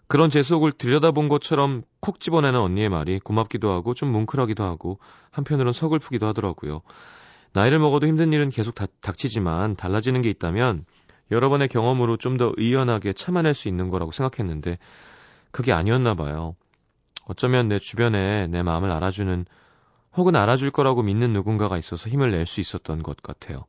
그런 0.08 0.30
제 0.30 0.44
속을 0.44 0.74
들여다본 0.74 1.30
것처럼 1.30 1.84
콕 2.00 2.20
집어내는 2.20 2.60
언니의 2.60 2.90
말이 2.90 3.20
고맙기도 3.20 3.72
하고 3.72 3.94
좀 3.94 4.12
뭉클하기도 4.12 4.64
하고 4.64 5.00
한편으론 5.32 5.74
서글프기도 5.74 6.28
하더라고요. 6.28 6.82
나이를 7.54 7.80
먹어도 7.80 8.08
힘든 8.08 8.34
일은 8.34 8.50
계속 8.50 8.76
다, 8.76 8.86
닥치지만 9.02 9.76
달라지는 9.76 10.22
게 10.22 10.30
있다면 10.30 10.86
여러 11.32 11.50
번의 11.50 11.68
경험으로 11.70 12.18
좀 12.18 12.38
더 12.38 12.52
의연하게 12.58 13.14
참아낼 13.14 13.54
수 13.54 13.68
있는 13.68 13.90
거라고 13.90 14.12
생각했는데 14.12 14.78
그게 15.52 15.72
아니었나 15.72 16.16
봐요. 16.16 16.56
어쩌면 17.26 17.68
내 17.68 17.80
주변에 17.80 18.48
내 18.48 18.64
마음을 18.64 18.92
알아주는 18.92 19.46
혹은 20.18 20.36
알아줄 20.36 20.72
거라고 20.72 21.04
믿는 21.04 21.32
누군가가 21.34 21.78
있어서 21.78 22.10
힘을 22.10 22.32
낼 22.32 22.46
수 22.46 22.60
있었던 22.60 23.02
것 23.04 23.18
같아요. 23.22 23.66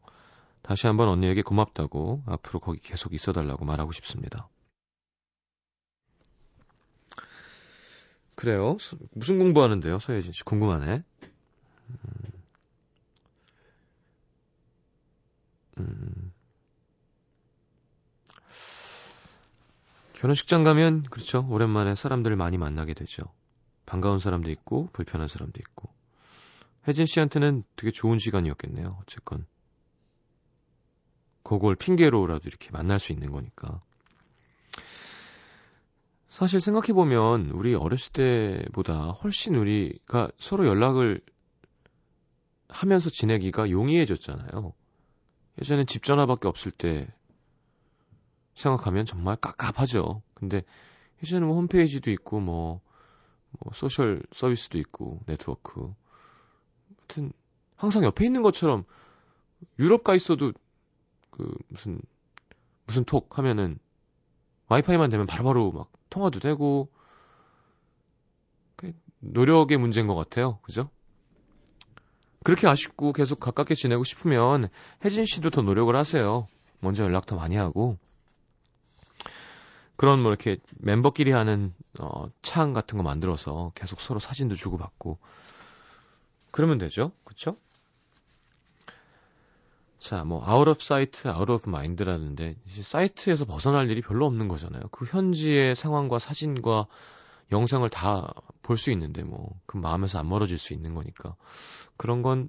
다시 0.63 0.87
한번 0.87 1.09
언니에게 1.09 1.43
고맙다고 1.43 2.23
앞으로 2.27 2.61
거기 2.61 2.81
계속 2.81 3.13
있어달라고 3.15 3.65
말하고 3.65 3.93
싶습니다. 3.93 4.49
그래요? 8.35 8.77
무슨 9.13 9.39
공부하는데요, 9.39 9.99
서예진 9.99 10.33
씨? 10.33 10.43
궁금하네. 10.45 11.03
음. 11.91 12.34
음. 15.79 16.33
결혼식장 20.15 20.63
가면 20.63 21.03
그렇죠. 21.05 21.47
오랜만에 21.51 21.95
사람들을 21.95 22.37
많이 22.37 22.57
만나게 22.57 22.95
되죠. 22.95 23.25
반가운 23.85 24.19
사람도 24.19 24.51
있고 24.51 24.89
불편한 24.93 25.29
사람도 25.29 25.59
있고. 25.61 25.93
혜진 26.87 27.07
씨한테는 27.07 27.65
되게 27.77 27.91
좋은 27.91 28.19
시간이었겠네요. 28.19 28.99
어쨌건. 29.03 29.47
그걸 31.43 31.77
핑계로라도 31.77 32.43
이렇게 32.47 32.71
만날 32.71 32.99
수 32.99 33.13
있는 33.13 33.31
거니까. 33.33 33.83
사실 36.29 36.61
생각해보면 36.61 37.51
우리 37.51 37.75
어렸을 37.75 38.13
때보다 38.13 39.11
훨씬 39.11 39.55
우리가 39.55 40.31
서로 40.39 40.67
연락을 40.67 41.21
하면서 42.69 43.09
지내기가 43.11 43.71
용이해졌잖아요. 43.71 44.73
예전엔 45.61 45.87
집 45.87 46.03
전화밖에 46.03 46.49
없을 46.49 46.71
때 46.71 47.09
생각하면 48.55 49.05
정말 49.05 49.37
깝깝하죠. 49.37 50.23
근데 50.35 50.63
예전에는 51.23 51.49
뭐 51.49 51.57
홈페이지도 51.57 52.11
있고 52.11 52.41
뭐, 52.41 52.81
뭐 53.61 53.73
소셜 53.73 54.23
서비스도 54.33 54.79
있고 54.79 55.21
네트워크. 55.27 55.93
하여튼 56.99 57.33
항상 57.77 58.05
옆에 58.05 58.25
있는 58.25 58.43
것처럼 58.43 58.85
유럽 59.79 60.05
가 60.05 60.15
있어도 60.15 60.53
그 61.31 61.57
무슨 61.69 62.01
무슨 62.87 63.05
톡 63.05 63.39
하면은 63.39 63.79
와이파이만 64.69 65.11
되면 65.11 65.27
바로바로 65.27 65.73
막 65.73 65.91
통화도 66.11 66.41
되고 66.41 66.91
그 68.77 68.93
노력의 69.21 69.79
문제인 69.79 70.07
것 70.07 70.15
같아요. 70.15 70.59
그죠? 70.63 70.91
그렇게 72.45 72.69
아쉽고 72.69 73.13
계속 73.13 73.41
가깝게 73.41 73.75
지내고 73.75 74.05
싶으면 74.05 74.69
혜진 75.05 75.25
씨도 75.25 75.51
더 75.51 75.63
노력을 75.63 75.95
하세요. 75.97 76.47
먼저 76.79 77.03
연락 77.03 77.27
더 77.27 77.35
많이 77.35 77.57
하고 77.57 77.99
그런 79.97 80.21
뭐 80.21 80.31
이렇게 80.31 80.59
멤버끼리 80.79 81.33
하는 81.33 81.73
어, 81.99 82.27
창 82.43 82.75
같은 82.75 82.99
거 82.99 83.03
만들어서 83.03 83.73
계속 83.75 84.01
서로 84.01 84.21
사진도 84.21 84.57
주고받고 84.57 85.19
그러면 86.51 86.79
되죠. 86.79 87.13
그쵸? 87.25 87.57
자, 89.99 90.23
뭐 90.23 90.45
out 90.47 90.69
of 90.69 90.79
sight, 90.83 91.27
out 91.27 91.51
of 91.51 91.65
mind라는데 91.67 92.57
사이트에서 92.83 93.47
벗어날 93.47 93.91
일이 93.91 94.03
별로 94.03 94.27
없는 94.27 94.49
거잖아요. 94.49 94.83
그 94.91 95.07
현지의 95.07 95.75
상황과 95.75 96.19
사진과 96.19 96.89
영상을 97.53 97.89
다 97.91 98.33
볼 98.63 98.79
수 98.79 98.91
있는데 98.93 99.23
뭐 99.23 99.61
그 99.67 99.77
마음에서 99.77 100.19
안 100.19 100.29
멀어질 100.29 100.57
수 100.59 100.73
있는 100.73 100.95
거니까 100.95 101.37
그런 101.97 102.23
건 102.23 102.49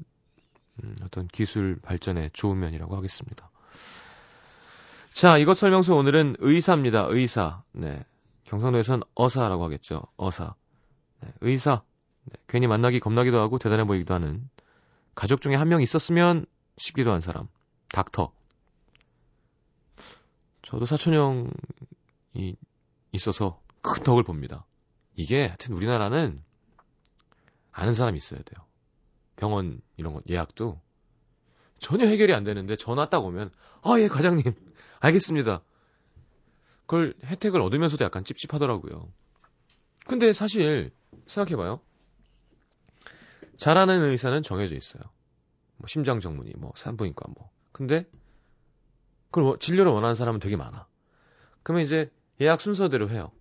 음, 0.83 0.95
어떤 1.03 1.27
기술 1.27 1.79
발전의 1.81 2.31
좋은 2.33 2.59
면이라고 2.59 2.95
하겠습니다. 2.95 3.49
자, 5.11 5.37
이것 5.37 5.55
설명서 5.57 5.95
오늘은 5.95 6.35
의사입니다. 6.39 7.05
의사. 7.09 7.63
네. 7.71 8.03
경상도에선 8.45 9.01
어사라고 9.15 9.63
하겠죠. 9.65 10.03
어사. 10.17 10.53
네, 11.21 11.29
의사. 11.41 11.81
네, 12.25 12.33
괜히 12.47 12.67
만나기 12.67 12.99
겁나기도 12.99 13.39
하고 13.39 13.57
대단해 13.59 13.85
보이기도 13.85 14.13
하는 14.13 14.49
가족 15.15 15.39
중에 15.41 15.55
한 15.55 15.69
명 15.69 15.81
있었으면 15.81 16.45
싶기도 16.77 17.11
한 17.13 17.21
사람. 17.21 17.47
닥터. 17.89 18.31
저도 20.61 20.85
사촌형이 20.85 21.51
있어서 23.13 23.61
큰 23.81 24.03
덕을 24.03 24.23
봅니다. 24.23 24.65
이게 25.15 25.45
하여튼 25.47 25.73
우리나라는 25.75 26.43
아는 27.71 27.93
사람이 27.93 28.17
있어야 28.17 28.41
돼요. 28.41 28.65
병원 29.35 29.81
이런 29.97 30.13
거 30.13 30.21
예약도 30.29 30.79
전혀 31.79 32.05
해결이 32.05 32.33
안 32.33 32.43
되는데 32.43 32.75
전화 32.75 33.09
딱 33.09 33.23
오면 33.25 33.51
아 33.83 33.99
예 33.99 34.07
과장님 34.07 34.43
알겠습니다. 34.99 35.61
그걸 36.85 37.13
혜택을 37.23 37.61
얻으면서도 37.61 38.05
약간 38.05 38.23
찝찝하더라고요. 38.23 39.11
근데 40.07 40.33
사실 40.33 40.91
생각해봐요. 41.25 41.81
잘하는 43.57 44.03
의사는 44.03 44.43
정해져 44.43 44.75
있어요. 44.75 45.01
뭐 45.77 45.87
심장 45.87 46.19
전문의, 46.19 46.53
뭐 46.57 46.73
산부인과 46.75 47.25
뭐. 47.35 47.49
근데 47.71 48.07
그걸 49.25 49.43
뭐 49.43 49.57
진료를 49.57 49.91
원하는 49.91 50.15
사람은 50.15 50.39
되게 50.39 50.55
많아. 50.55 50.87
그러면 51.63 51.83
이제 51.83 52.11
예약 52.39 52.61
순서대로 52.61 53.09
해요. 53.09 53.31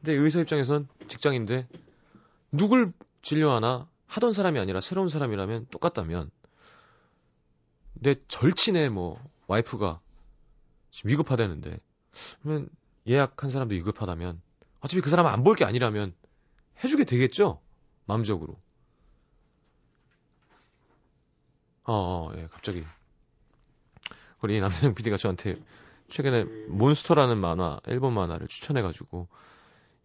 근데 0.00 0.14
의사 0.14 0.40
입장에선 0.40 0.88
직장인데 1.08 1.68
누굴 2.52 2.92
진료하나 3.22 3.88
하던 4.06 4.32
사람이 4.32 4.58
아니라 4.58 4.80
새로운 4.80 5.08
사람이라면 5.08 5.66
똑같다면 5.70 6.30
내 7.94 8.16
절친의 8.28 8.90
뭐 8.90 9.22
와이프가 9.46 10.00
지금 10.90 11.10
위급하다는데 11.10 11.78
그러면 12.42 12.68
예약한 13.06 13.50
사람도 13.50 13.74
위급하다면 13.74 14.40
어차피 14.80 15.00
그 15.02 15.10
사람은 15.10 15.30
안 15.30 15.44
볼 15.44 15.54
게 15.56 15.64
아니라면 15.64 16.14
해주게 16.82 17.04
되겠죠 17.04 17.60
마음적으로 18.06 18.58
어, 21.84 21.92
어, 21.92 22.32
예, 22.36 22.46
갑자기. 22.50 22.84
우리 24.42 24.60
남대정 24.60 24.94
PD가 24.94 25.16
저한테 25.16 25.56
최근에 26.08 26.44
몬스터라는 26.68 27.38
만화, 27.38 27.80
일본 27.86 28.14
만화를 28.14 28.48
추천해가지고 28.48 29.28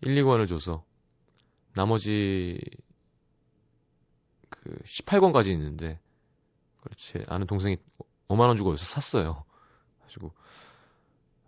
1, 0.01 0.15
2권을 0.15 0.47
줘서 0.47 0.83
나머지 1.73 2.59
그 4.49 4.77
18권까지 4.85 5.49
있는데 5.51 5.99
그렇지 6.81 7.23
아는 7.27 7.47
동생이 7.47 7.77
5만 8.27 8.47
원 8.47 8.57
주고 8.57 8.69
여기서 8.69 8.85
샀어요. 8.85 9.43
가지고 10.01 10.33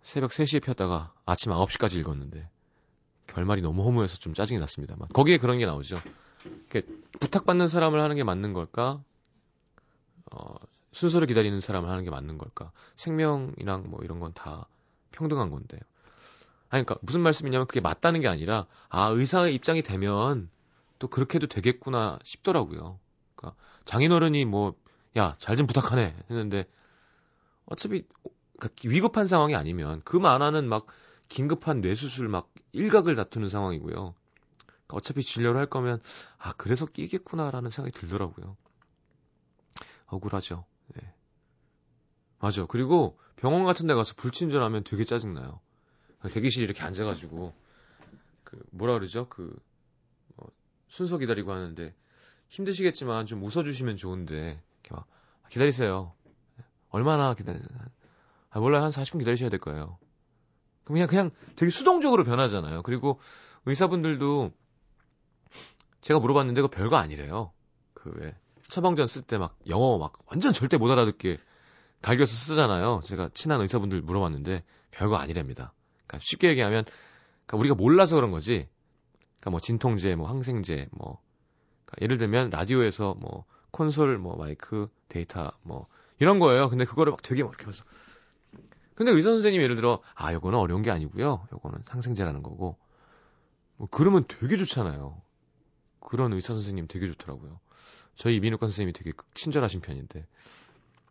새벽 0.02 0.30
3시에 0.30 0.62
폈다가 0.62 1.12
아침 1.26 1.52
9시까지 1.52 1.96
읽었는데 1.96 2.48
결말이 3.26 3.62
너무 3.62 3.84
허무해서 3.84 4.16
좀 4.18 4.34
짜증이 4.34 4.58
났습니다만 4.60 5.08
거기에 5.08 5.38
그런 5.38 5.58
게 5.58 5.66
나오죠. 5.66 5.96
부탁받는 7.20 7.68
사람을 7.68 8.00
하는 8.00 8.16
게 8.16 8.24
맞는 8.24 8.52
걸까? 8.52 9.02
어, 10.32 10.54
순서를 10.92 11.26
기다리는 11.26 11.60
사람을 11.60 11.88
하는 11.88 12.04
게 12.04 12.10
맞는 12.10 12.38
걸까? 12.38 12.72
생명이랑 12.96 13.84
뭐 13.88 14.00
이런 14.02 14.20
건 14.20 14.32
다 14.32 14.68
평등한 15.12 15.50
건데. 15.50 15.78
아니, 16.70 16.84
그러니까 16.84 16.96
무슨 17.02 17.20
말씀이냐면 17.22 17.66
그게 17.66 17.80
맞다는 17.80 18.20
게 18.20 18.28
아니라 18.28 18.66
아 18.88 19.08
의사의 19.08 19.54
입장이 19.54 19.82
되면 19.82 20.50
또 20.98 21.08
그렇게 21.08 21.36
해도 21.36 21.46
되겠구나 21.46 22.18
싶더라고요. 22.24 22.98
그러니까 23.36 23.60
장인어른이 23.84 24.44
뭐 24.46 24.74
야 25.16 25.36
잘 25.38 25.56
좀 25.56 25.66
부탁하네 25.66 26.14
했는데 26.30 26.66
어차피 27.66 28.04
그러니까 28.58 28.74
위급한 28.84 29.26
상황이 29.26 29.54
아니면 29.54 30.02
그 30.04 30.16
만화는 30.16 30.68
막 30.68 30.86
긴급한 31.28 31.80
뇌수술 31.80 32.28
막 32.28 32.50
일각을 32.72 33.16
다투는 33.16 33.48
상황이고요. 33.48 33.92
그러니까 33.94 34.16
어차피 34.96 35.22
진료를 35.22 35.58
할 35.60 35.66
거면 35.66 36.00
아 36.38 36.52
그래서 36.56 36.86
끼겠구나라는 36.86 37.70
생각이 37.70 37.98
들더라고요. 37.98 38.56
억울하죠. 40.06 40.64
네. 40.94 41.14
맞아. 42.38 42.66
그리고 42.66 43.18
병원 43.36 43.64
같은 43.64 43.86
데 43.86 43.94
가서 43.94 44.14
불친절하면 44.16 44.84
되게 44.84 45.04
짜증나요. 45.04 45.60
대기실 46.32 46.62
이렇게 46.64 46.82
앉아가지고 46.82 47.54
그 48.44 48.62
뭐라 48.70 48.94
그러죠? 48.94 49.28
그 49.28 49.54
뭐, 50.36 50.50
순서 50.88 51.18
기다리고 51.18 51.52
하는데 51.52 51.94
힘드시겠지만 52.48 53.26
좀 53.26 53.42
웃어주시면 53.42 53.96
좋은데 53.96 54.60
이렇게 54.82 54.94
막 54.94 55.06
기다리세요. 55.50 56.12
얼마나 56.90 57.34
기다려? 57.34 57.60
아, 58.50 58.60
몰라요. 58.60 58.82
한 58.82 58.90
40분 58.90 59.18
기다리셔야 59.18 59.50
될 59.50 59.60
거예요. 59.60 59.98
그냥 60.84 61.06
그냥 61.06 61.30
되게 61.56 61.70
수동적으로 61.70 62.24
변하잖아요. 62.24 62.82
그리고 62.82 63.20
의사분들도 63.66 64.52
제가 66.00 66.18
물어봤는데 66.20 66.62
그 66.62 66.68
별거 66.68 66.96
아니래요. 66.96 67.52
그 67.94 68.10
왜 68.16 68.34
처방전 68.68 69.06
쓸 69.06 69.22
때 69.22 69.38
막 69.38 69.58
영어 69.68 69.98
막 69.98 70.18
완전 70.26 70.52
절대 70.52 70.76
못 70.76 70.90
알아듣게 70.90 71.38
갈겨서 72.02 72.32
쓰잖아요. 72.32 73.00
제가 73.04 73.30
친한 73.34 73.60
의사분들 73.60 74.02
물어봤는데 74.02 74.64
별거 74.90 75.16
아니랍니다. 75.16 75.72
그러니까 76.08 76.18
쉽게 76.22 76.48
얘기하면 76.48 76.84
그러니까 77.46 77.56
우리가 77.58 77.74
몰라서 77.76 78.16
그런 78.16 78.32
거지. 78.32 78.68
그러니까 79.38 79.50
뭐 79.50 79.60
진통제, 79.60 80.16
뭐 80.16 80.28
항생제, 80.28 80.88
뭐 80.90 81.20
그러니까 81.84 82.02
예를 82.02 82.18
들면 82.18 82.50
라디오에서 82.50 83.14
뭐 83.14 83.44
콘솔, 83.70 84.18
뭐 84.18 84.36
마이크, 84.36 84.88
데이터, 85.08 85.52
뭐 85.62 85.86
이런 86.18 86.40
거예요. 86.40 86.68
근데 86.68 86.84
그거를 86.84 87.12
막 87.12 87.22
되게 87.22 87.44
막 87.44 87.50
이렇게 87.50 87.64
하면서 87.64 87.84
근데 88.94 89.12
의사 89.12 89.30
선생님이 89.30 89.62
예를 89.62 89.76
들어 89.76 90.02
아 90.14 90.32
요거는 90.32 90.58
어려운 90.58 90.82
게 90.82 90.90
아니고요. 90.90 91.46
요거는 91.52 91.84
항생제라는 91.86 92.42
거고 92.42 92.76
뭐 93.76 93.88
그러면 93.90 94.24
되게 94.26 94.56
좋잖아요. 94.56 95.22
그런 96.00 96.32
의사 96.32 96.54
선생님 96.54 96.88
되게 96.88 97.06
좋더라고요. 97.06 97.60
저희 98.16 98.36
이민우과 98.36 98.66
선생님이 98.66 98.92
되게 98.92 99.12
친절하신 99.34 99.80
편인데 99.82 100.26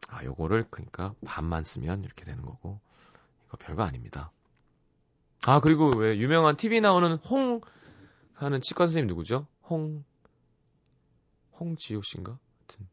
아 0.10 0.24
요거를 0.26 0.66
그러니까 0.70 1.14
반만 1.26 1.64
쓰면 1.64 2.04
이렇게 2.04 2.26
되는 2.26 2.44
거고 2.44 2.82
이거 3.48 3.58
별거 3.58 3.84
아닙니다. 3.84 4.32
아 5.46 5.60
그리고 5.60 5.92
왜 5.98 6.18
유명한 6.18 6.56
TV 6.58 6.82
나오는 6.82 7.14
홍 7.16 7.62
하는 8.34 8.62
치과 8.62 8.86
선생님 8.88 9.08
누구죠? 9.08 9.48
홍 9.64 10.04
홍지호 11.60 12.02
씨인가? 12.02 12.38
하여튼 12.60 12.88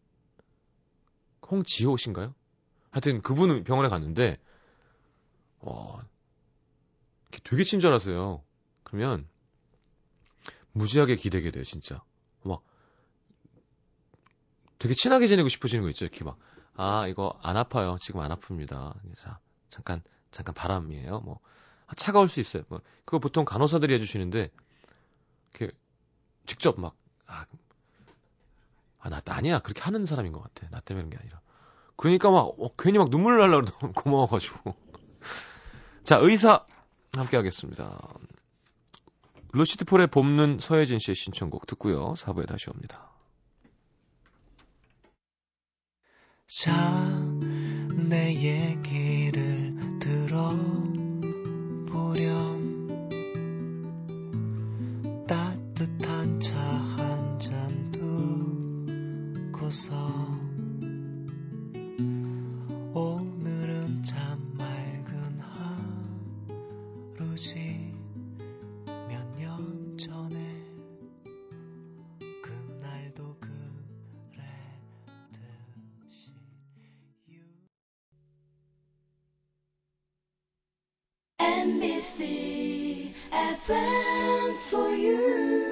홍지호 1.51 1.97
씨인가요? 1.97 2.35
하여튼 2.91 3.23
그분은 3.23 3.65
병원에 3.65 3.89
갔는데 3.89 4.39
어 5.61 6.01
되게 7.43 7.65
친절하세요. 7.65 8.43
그러면 8.85 9.27
무지하게 10.73 11.17
기대게 11.17 11.51
돼요, 11.51 11.65
진짜. 11.65 12.03
막 12.43 12.63
되게 14.79 14.95
친하게 14.95 15.27
지내고 15.27 15.49
싶어지는 15.49 15.83
거 15.83 15.91
있죠. 15.91 16.05
이렇게 16.05 16.25
막 16.25 16.39
아, 16.77 17.07
이거 17.07 17.39
안 17.43 17.57
아파요. 17.57 17.97
지금 18.01 18.21
안 18.21 18.31
아픕니다. 18.31 18.95
자, 19.17 19.41
잠깐 19.69 20.03
잠깐 20.31 20.55
바람이에요. 20.55 21.21
뭐 21.21 21.41
아, 21.43 21.49
차가울 21.95 22.29
수 22.29 22.41
있어요. 22.41 22.63
뭐 22.69 22.81
그거 23.05 23.19
보통 23.19 23.45
간호사들이 23.45 23.95
해주시는데 23.95 24.51
이렇게 25.53 25.77
직접 26.47 26.79
막 26.81 26.95
아, 27.27 27.47
아, 29.01 29.09
나 29.11 29.21
아니야. 29.27 29.59
그렇게 29.61 29.83
하는 29.83 30.07
사람인 30.07 30.33
것 30.33 30.43
같아. 30.43 30.69
나 30.71 30.81
때문에 30.81 31.07
그런 31.07 31.11
게 31.11 31.19
아니라. 31.19 31.41
그러니까 31.97 32.31
막 32.31 32.55
어, 32.59 32.71
괜히 32.79 32.99
막 32.99 33.11
눈물 33.11 33.39
날라 33.39 33.61
그러더 33.61 33.93
고마워가지고. 34.01 34.75
자, 36.03 36.19
의사 36.21 36.65
함께 37.17 37.37
하겠습니다. 37.37 37.99
루시드 39.53 39.85
폴의 39.85 40.09
봄눈 40.09 40.59
서혜진 40.59 40.99
씨의 40.99 41.15
신청곡 41.15 41.67
듣고요. 41.67 42.15
4부에 42.15 42.49
다시 42.49 42.71
옵니다. 42.71 43.11
자, 46.47 47.09
내 48.09 48.35
얘기 48.35 48.74
두고서 59.75 59.93
오늘은 62.95 64.03
참 64.05 64.55
맑은 64.57 65.41
하루지 67.19 67.93
몇 69.09 69.27
년 69.37 69.99
전에 69.99 70.37
그날도 72.41 73.37
그랬듯이 73.41 74.45
NBC 81.41 83.13
FM 83.33 84.57
for 84.71 84.91
you. 84.91 85.64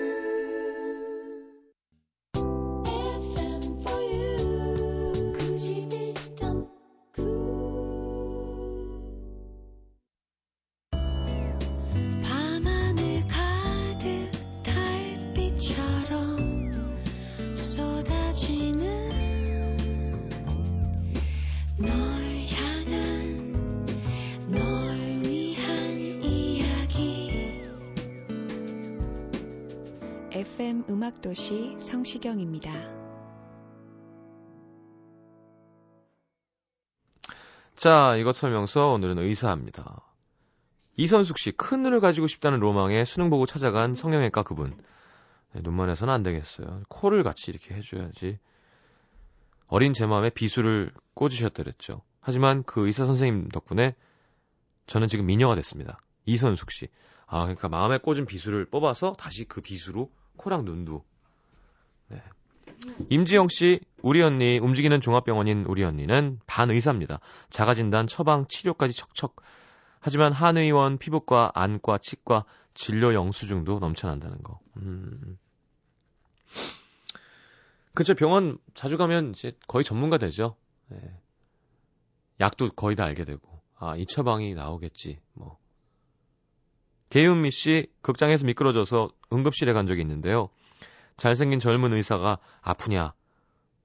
음악도시 31.22 31.76
성시경입니다. 31.78 32.70
자, 37.76 38.16
이것 38.16 38.36
설명서 38.36 38.88
오늘은 38.88 39.18
의사입니다. 39.18 40.02
이선숙 40.96 41.38
씨, 41.38 41.52
큰 41.52 41.82
눈을 41.82 42.00
가지고 42.00 42.26
싶다는 42.26 42.60
로망에 42.60 43.04
수능 43.04 43.30
보고 43.30 43.46
찾아간 43.46 43.94
성형외과 43.94 44.42
그분. 44.42 44.76
네, 45.52 45.62
눈만 45.62 45.88
해서는 45.88 46.12
안 46.12 46.22
되겠어요. 46.22 46.82
코를 46.88 47.22
같이 47.22 47.50
이렇게 47.50 47.74
해줘야지. 47.74 48.38
어린 49.68 49.94
제 49.94 50.06
마음에 50.06 50.28
비수를 50.28 50.92
꽂으셨더랬죠. 51.14 52.02
하지만 52.20 52.62
그 52.64 52.86
의사 52.86 53.06
선생님 53.06 53.48
덕분에 53.48 53.94
저는 54.86 55.08
지금 55.08 55.26
미녀가 55.26 55.54
됐습니다. 55.54 55.98
이선숙 56.26 56.70
씨. 56.72 56.88
아, 57.26 57.42
그러니까 57.42 57.68
마음에 57.68 57.98
꽂은 57.98 58.26
비수를 58.26 58.66
뽑아서 58.66 59.14
다시 59.14 59.44
그 59.44 59.60
비수로 59.60 60.10
코랑 60.36 60.64
눈도. 60.64 61.04
네. 62.12 62.22
임지영 63.10 63.48
씨, 63.48 63.80
우리 64.02 64.22
언니, 64.22 64.58
움직이는 64.58 65.00
종합병원인 65.00 65.64
우리 65.66 65.84
언니는 65.84 66.40
반의사입니다. 66.46 67.20
자가진단, 67.50 68.06
처방, 68.06 68.46
치료까지 68.48 68.94
척척. 68.94 69.36
하지만 70.00 70.32
한의원, 70.32 70.98
피부과, 70.98 71.52
안과, 71.54 71.98
치과, 71.98 72.44
진료 72.74 73.14
영수증도 73.14 73.78
넘쳐난다는 73.78 74.42
거. 74.42 74.58
음. 74.78 75.38
그쵸, 77.94 78.14
병원 78.14 78.58
자주 78.74 78.96
가면 78.96 79.30
이제 79.30 79.52
거의 79.68 79.84
전문가 79.84 80.18
되죠. 80.18 80.56
예. 80.92 80.98
약도 82.40 82.68
거의 82.70 82.96
다 82.96 83.04
알게 83.04 83.24
되고. 83.24 83.60
아, 83.76 83.96
이 83.96 84.06
처방이 84.06 84.54
나오겠지, 84.54 85.20
뭐. 85.34 85.58
개은미 87.10 87.50
씨, 87.50 87.92
극장에서 88.00 88.46
미끄러져서 88.46 89.10
응급실에 89.32 89.72
간 89.74 89.86
적이 89.86 90.00
있는데요. 90.00 90.48
잘생긴 91.16 91.60
젊은 91.60 91.92
의사가 91.92 92.38
아프냐, 92.60 93.14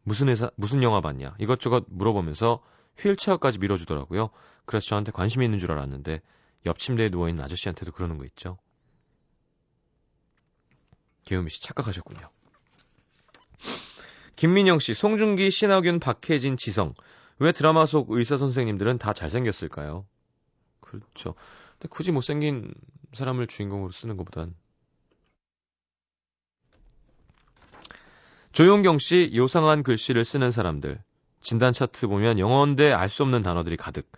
무슨 0.03 0.29
의사, 0.29 0.49
무슨 0.55 0.83
영화 0.83 1.01
봤냐, 1.01 1.35
이것저것 1.39 1.85
물어보면서 1.89 2.61
휠체어까지 2.97 3.59
밀어주더라고요. 3.59 4.29
그래서 4.65 4.87
저한테 4.87 5.11
관심이 5.11 5.45
있는 5.45 5.59
줄 5.59 5.71
알았는데, 5.71 6.21
옆 6.65 6.79
침대에 6.79 7.09
누워있는 7.09 7.43
아저씨한테도 7.43 7.91
그러는 7.91 8.17
거 8.17 8.25
있죠. 8.25 8.57
개은미 11.25 11.49
씨 11.49 11.61
착각하셨군요. 11.61 12.29
김민영 14.37 14.79
씨, 14.79 14.93
송중기, 14.93 15.51
신하균, 15.51 15.99
박혜진, 15.99 16.57
지성. 16.57 16.93
왜 17.39 17.51
드라마 17.51 17.85
속 17.85 18.11
의사 18.11 18.37
선생님들은 18.37 18.97
다 18.97 19.13
잘생겼을까요? 19.13 20.05
그렇죠. 20.79 21.35
근데 21.73 21.87
굳이 21.89 22.11
못생긴 22.11 22.73
사람을 23.13 23.47
주인공으로 23.47 23.91
쓰는 23.91 24.15
것보단. 24.15 24.55
조용경 28.57 28.97
씨, 28.97 29.31
요상한 29.35 29.83
글씨를 29.83 30.25
쓰는 30.25 30.49
사람들. 30.49 30.99
진단 31.41 31.73
차트 31.73 32.07
보면 32.07 32.39
영어인데 32.39 32.91
알 32.91 33.07
수 33.07 33.21
없는 33.21 33.43
단어들이 33.43 33.77
가득. 33.77 34.11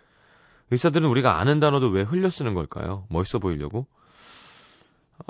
의사들은 0.70 1.06
우리가 1.10 1.38
아는 1.38 1.60
단어도 1.60 1.90
왜 1.90 2.00
흘려 2.00 2.30
쓰는 2.30 2.54
걸까요? 2.54 3.06
멋있어 3.10 3.38
보이려고? 3.38 3.86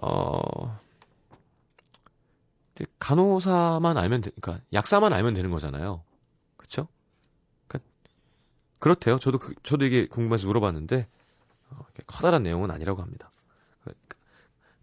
어, 0.00 0.78
간호사만 3.00 3.98
알면, 3.98 4.20
되, 4.20 4.30
그러니까 4.40 4.64
약사만 4.72 5.12
알면 5.12 5.34
되는 5.34 5.50
거잖아요. 5.50 6.04
그쵸? 6.56 6.86
그러니까 7.66 7.90
그렇대요. 8.78 9.18
저도 9.18 9.38
그, 9.38 9.54
저도 9.64 9.86
이게 9.86 10.06
궁금해서 10.06 10.46
물어봤는데 10.46 11.08
어, 11.70 11.78
커다란 12.06 12.44
내용은 12.44 12.70
아니라고 12.70 13.02
합니다. 13.02 13.32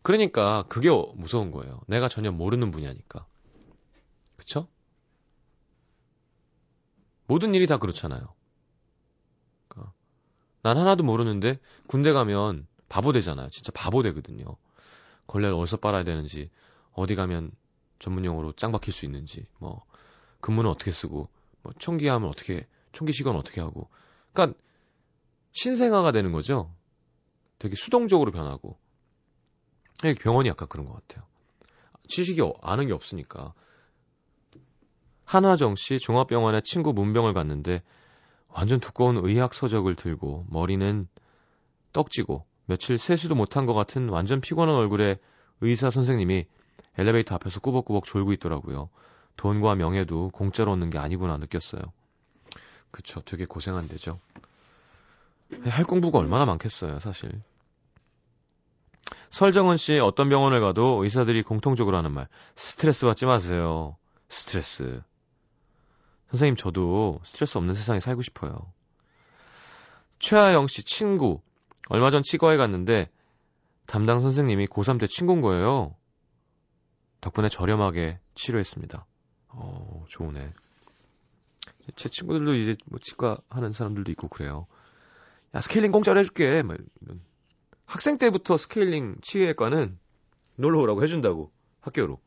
그러니까 0.02 0.66
그게 0.68 0.90
무서운 1.16 1.50
거예요. 1.52 1.80
내가 1.88 2.10
전혀 2.10 2.30
모르는 2.34 2.72
분야니까. 2.72 3.26
그쵸? 4.48 4.70
모든 7.28 7.54
일이 7.54 7.68
다 7.68 7.78
그렇잖아요. 7.78 8.34
그러니까 9.68 9.94
난 10.62 10.78
하나도 10.78 11.04
모르는데 11.04 11.60
군대 11.88 12.14
가면 12.14 12.68
바보 12.90 13.12
되잖아요. 13.12 13.50
진짜 13.50 13.72
바보 13.74 14.02
되거든요. 14.04 14.56
걸레를 15.28 15.56
어디서 15.56 15.78
빨아야 15.78 16.04
되는지, 16.04 16.50
어디 16.94 17.16
가면 17.16 17.52
전문 18.00 18.26
용어로 18.26 18.54
짱 18.54 18.72
박힐 18.72 18.94
수 18.94 19.06
있는지, 19.06 19.46
뭐 19.60 19.84
근무는 20.40 20.70
어떻게 20.70 20.92
쓰고, 20.92 21.30
뭐 21.64 21.74
총기하면 21.80 22.30
어떻게 22.30 22.66
총기 22.94 23.12
시간 23.12 23.36
어떻게 23.36 23.60
하고, 23.62 23.90
그러니까 24.34 24.58
신생아가 25.52 26.12
되는 26.12 26.32
거죠. 26.32 26.74
되게 27.60 27.76
수동적으로 27.76 28.32
변하고. 28.32 28.78
병원이 30.20 30.48
약간 30.48 30.68
그런 30.68 30.86
것 30.86 30.94
같아요. 30.94 31.26
지식이 32.08 32.40
아는 32.62 32.88
게 32.88 32.94
없으니까. 32.94 33.54
한화정 35.28 35.76
씨 35.76 36.00
종합병원에 36.00 36.62
친구 36.62 36.94
문병을 36.94 37.34
갔는데 37.34 37.84
완전 38.48 38.80
두꺼운 38.80 39.18
의학 39.18 39.54
서적을 39.54 39.96
들고 39.96 40.46
머리는 40.50 41.06
떡지고 41.92 42.46
며칠 42.66 42.98
세수도 42.98 43.36
못한 43.36 43.66
것 43.66 43.74
같은 43.74 44.08
완전 44.08 44.40
피곤한 44.40 44.74
얼굴에 44.74 45.18
의사 45.60 45.90
선생님이 45.90 46.46
엘리베이터 46.98 47.36
앞에서 47.36 47.60
꾸벅꾸벅 47.60 48.06
졸고 48.06 48.32
있더라고요. 48.34 48.90
돈과 49.36 49.76
명예도 49.76 50.30
공짜로 50.30 50.72
얻는 50.72 50.90
게 50.90 50.98
아니구나 50.98 51.38
느꼈어요. 51.38 51.82
그쵸, 52.92 53.22
되게 53.26 53.46
고생한대죠. 53.46 54.20
할 55.66 55.84
공부가 55.84 56.20
얼마나 56.20 56.46
많겠어요, 56.46 57.00
사실. 57.00 57.42
설정은 59.30 59.76
씨, 59.76 60.00
어떤 60.00 60.30
병원을 60.30 60.62
가도 60.62 61.04
의사들이 61.04 61.44
공통적으로 61.44 61.98
하는 61.98 62.14
말, 62.14 62.30
스트레스 62.56 63.06
받지 63.06 63.26
마세요. 63.26 63.98
스트레스. 64.30 65.02
선생님, 66.32 66.56
저도 66.56 67.20
스트레스 67.24 67.58
없는 67.58 67.74
세상에 67.74 68.00
살고 68.00 68.22
싶어요. 68.22 68.72
최하영 70.20 70.68
씨, 70.68 70.84
친구. 70.84 71.42
얼마 71.90 72.10
전 72.10 72.22
치과에 72.22 72.58
갔는데, 72.58 73.10
담당 73.86 74.20
선생님이 74.20 74.68
고3 74.68 75.00
때 75.00 75.08
친구인 75.08 75.42
거예요. 75.42 75.96
덕분에 77.22 77.50
저렴하게 77.50 78.20
치료했습니다. 78.36 79.06
어, 79.50 80.06
좋으네. 80.10 80.52
제 81.96 82.10
친구들도 82.10 82.56
이제 82.56 82.76
뭐 82.86 83.00
치과 83.00 83.40
하는 83.50 83.72
사람들도 83.72 84.12
있고 84.12 84.28
그래요. 84.28 84.68
야, 85.56 85.62
스케일링 85.62 85.92
공짜로 85.92 86.20
해줄게. 86.20 86.62
막 86.62 86.78
이런. 87.02 87.22
학생 87.86 88.18
때부터 88.18 88.58
스케일링 88.58 89.16
치외과는 89.22 89.98
놀러 90.58 90.82
오라고 90.82 91.02
해준다고. 91.04 91.52
학교로. 91.80 92.20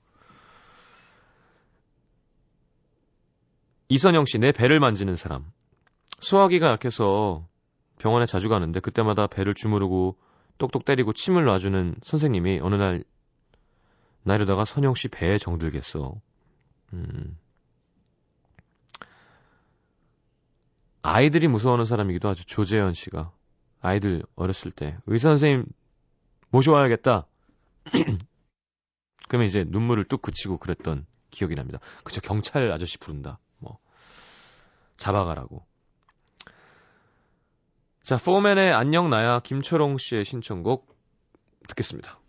이선영 3.90 4.24
씨, 4.24 4.38
내 4.38 4.52
배를 4.52 4.80
만지는 4.80 5.16
사람. 5.16 5.44
소화기가 6.20 6.68
약해서 6.68 7.46
병원에 7.98 8.24
자주 8.24 8.48
가는데 8.48 8.80
그때마다 8.80 9.26
배를 9.26 9.54
주무르고 9.54 10.16
똑똑 10.56 10.84
때리고 10.84 11.12
침을 11.12 11.44
놔주는 11.44 11.96
선생님이 12.02 12.60
어느 12.62 12.76
날 12.76 13.04
나 14.22 14.34
이러다가 14.34 14.64
선영 14.64 14.94
씨 14.94 15.08
배에 15.08 15.38
정들겠어. 15.38 16.20
음. 16.92 17.38
아이들이 21.02 21.48
무서워하는 21.48 21.84
사람이기도 21.86 22.28
하죠. 22.28 22.44
조재현 22.44 22.92
씨가. 22.92 23.32
아이들 23.80 24.22
어렸을 24.36 24.72
때. 24.72 24.98
의사 25.06 25.30
선생님 25.30 25.64
모셔와야겠다. 26.50 27.26
그러면 29.28 29.48
이제 29.48 29.64
눈물을 29.66 30.04
뚝 30.04 30.20
그치고 30.20 30.58
그랬던 30.58 31.06
기억이 31.30 31.54
납니다. 31.54 31.78
그쵸, 32.04 32.20
경찰 32.20 32.70
아저씨 32.72 32.98
부른다. 32.98 33.38
뭐. 35.00 35.64
잡아가라고. 35.64 35.64
자, 38.02 38.16
포맨의 38.16 38.72
안녕 38.72 39.10
나야 39.10 39.40
김철홍 39.40 39.98
씨의 39.98 40.24
신청곡 40.24 40.94
듣겠습니다. 41.68 42.19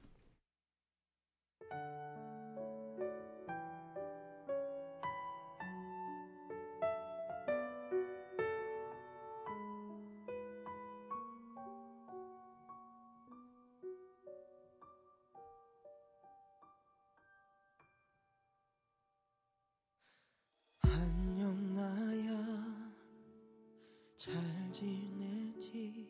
잘 24.24 24.36
지내지 24.72 26.08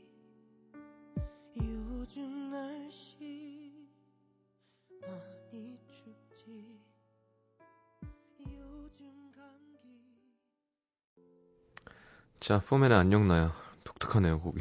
요즘 1.56 2.52
날씨 2.52 3.88
많이 5.00 5.80
춥지 5.89 6.78
요즘 8.41 9.32
감기 9.32 9.80
자, 12.41 12.60
포맨의 12.60 12.97
안녕 12.97 13.30
나야. 13.30 13.54
독특하네요, 13.86 14.41
곡이. 14.41 14.60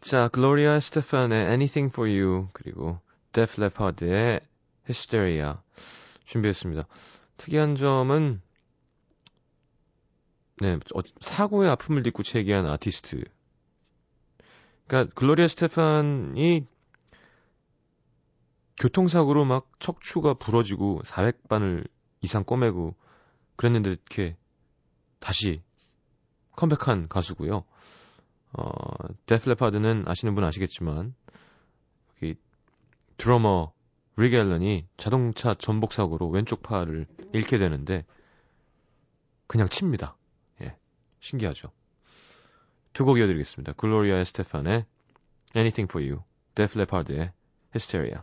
자, 0.00 0.28
글로리아 0.28 0.80
스테판의 0.80 1.40
Anything 1.40 1.92
for 1.92 2.10
You 2.10 2.48
그리고 2.54 3.00
데프 3.32 3.60
레파드의 3.60 4.40
Hysteria 4.84 5.56
준비했습니다. 6.24 6.86
특이한 7.36 7.74
점은 7.74 8.40
네, 10.60 10.74
어, 10.74 11.00
사고의 11.20 11.70
아픔을 11.70 12.02
딛고 12.02 12.22
재기한 12.22 12.66
아티스트. 12.66 13.24
그러니까 14.86 15.14
글로리아 15.14 15.48
스테판이 15.48 16.66
교통사고로 18.78 19.44
막 19.46 19.68
척추가 19.78 20.34
부러지고 20.34 21.00
400바늘 21.04 21.88
이상 22.22 22.44
꼬매고 22.44 22.94
그랬는데 23.56 23.90
이렇게 23.90 24.36
다시 25.18 25.62
컴백한 26.56 27.08
가수고요. 27.08 27.64
어, 28.52 28.64
데프 29.26 29.50
레파드는 29.50 30.04
아시는 30.06 30.34
분 30.34 30.44
아시겠지만 30.44 31.14
여기 32.16 32.34
드러머 33.16 33.72
릭 34.18 34.38
앨런이 34.38 34.86
자동차 34.98 35.54
전복 35.54 35.94
사고로 35.94 36.28
왼쪽 36.28 36.62
팔을 36.62 37.06
잃게 37.32 37.56
되는데 37.56 38.04
그냥 39.46 39.68
칩니다. 39.68 40.16
신기하죠. 41.20 41.70
두 42.92 43.04
곡 43.04 43.18
이어드리겠습니다. 43.18 43.72
글로리아 43.74 44.16
에스테판의 44.18 44.84
Anything 45.56 45.90
for 45.90 46.04
You, 46.06 46.22
데프 46.54 46.78
레파드의 46.78 47.32
Hysteria. 47.74 48.22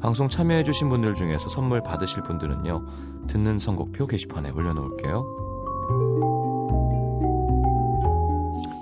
방송 0.00 0.28
참여해주신 0.28 0.88
분들 0.88 1.14
중에서 1.14 1.48
선물 1.50 1.82
받으실 1.82 2.22
분들은요, 2.22 3.26
듣는 3.28 3.58
선곡표 3.58 4.06
게시판에 4.06 4.50
올려놓을게요. 4.50 5.26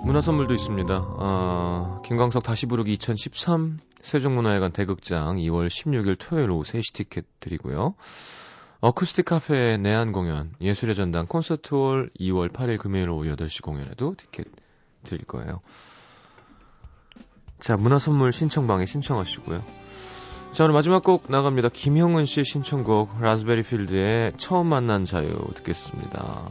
문화 0.05 0.21
선물도 0.21 0.53
있습니다. 0.53 1.15
아, 1.19 2.01
김광석 2.05 2.41
다시 2.41 2.65
부르기 2.65 2.93
2013 2.93 3.77
세종문화회관 4.01 4.71
대극장 4.71 5.35
2월 5.35 5.67
16일 5.67 6.15
토요일 6.17 6.49
오후 6.51 6.63
3시 6.63 6.93
티켓 6.93 7.25
드리고요. 7.39 7.95
어쿠스틱 8.79 9.25
카페 9.25 9.77
내한 9.77 10.13
공연, 10.13 10.53
예술의 10.61 10.95
전당 10.95 11.27
콘서트홀 11.27 12.11
2월 12.17 12.49
8일 12.51 12.79
금요일 12.79 13.09
오후 13.09 13.25
8시 13.25 13.61
공연에도 13.61 14.15
티켓 14.15 14.47
드릴 15.03 15.25
거예요. 15.25 15.59
자, 17.59 17.75
문화 17.75 17.99
선물 17.99 18.31
신청방에 18.31 18.85
신청하시고요. 18.85 19.63
자, 20.51 20.63
오늘 20.63 20.73
마지막 20.73 21.03
곡 21.03 21.25
나갑니다. 21.29 21.69
김형은 21.69 22.25
씨의 22.25 22.43
신청곡 22.43 23.21
라즈베리 23.21 23.61
필드의 23.63 24.33
처음 24.37 24.67
만난 24.67 25.05
자유 25.05 25.37
듣겠습니다. 25.55 26.49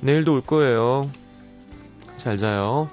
내일도 0.00 0.34
올 0.34 0.40
거예요. 0.40 1.02
잘 2.16 2.36
자요. 2.36 2.90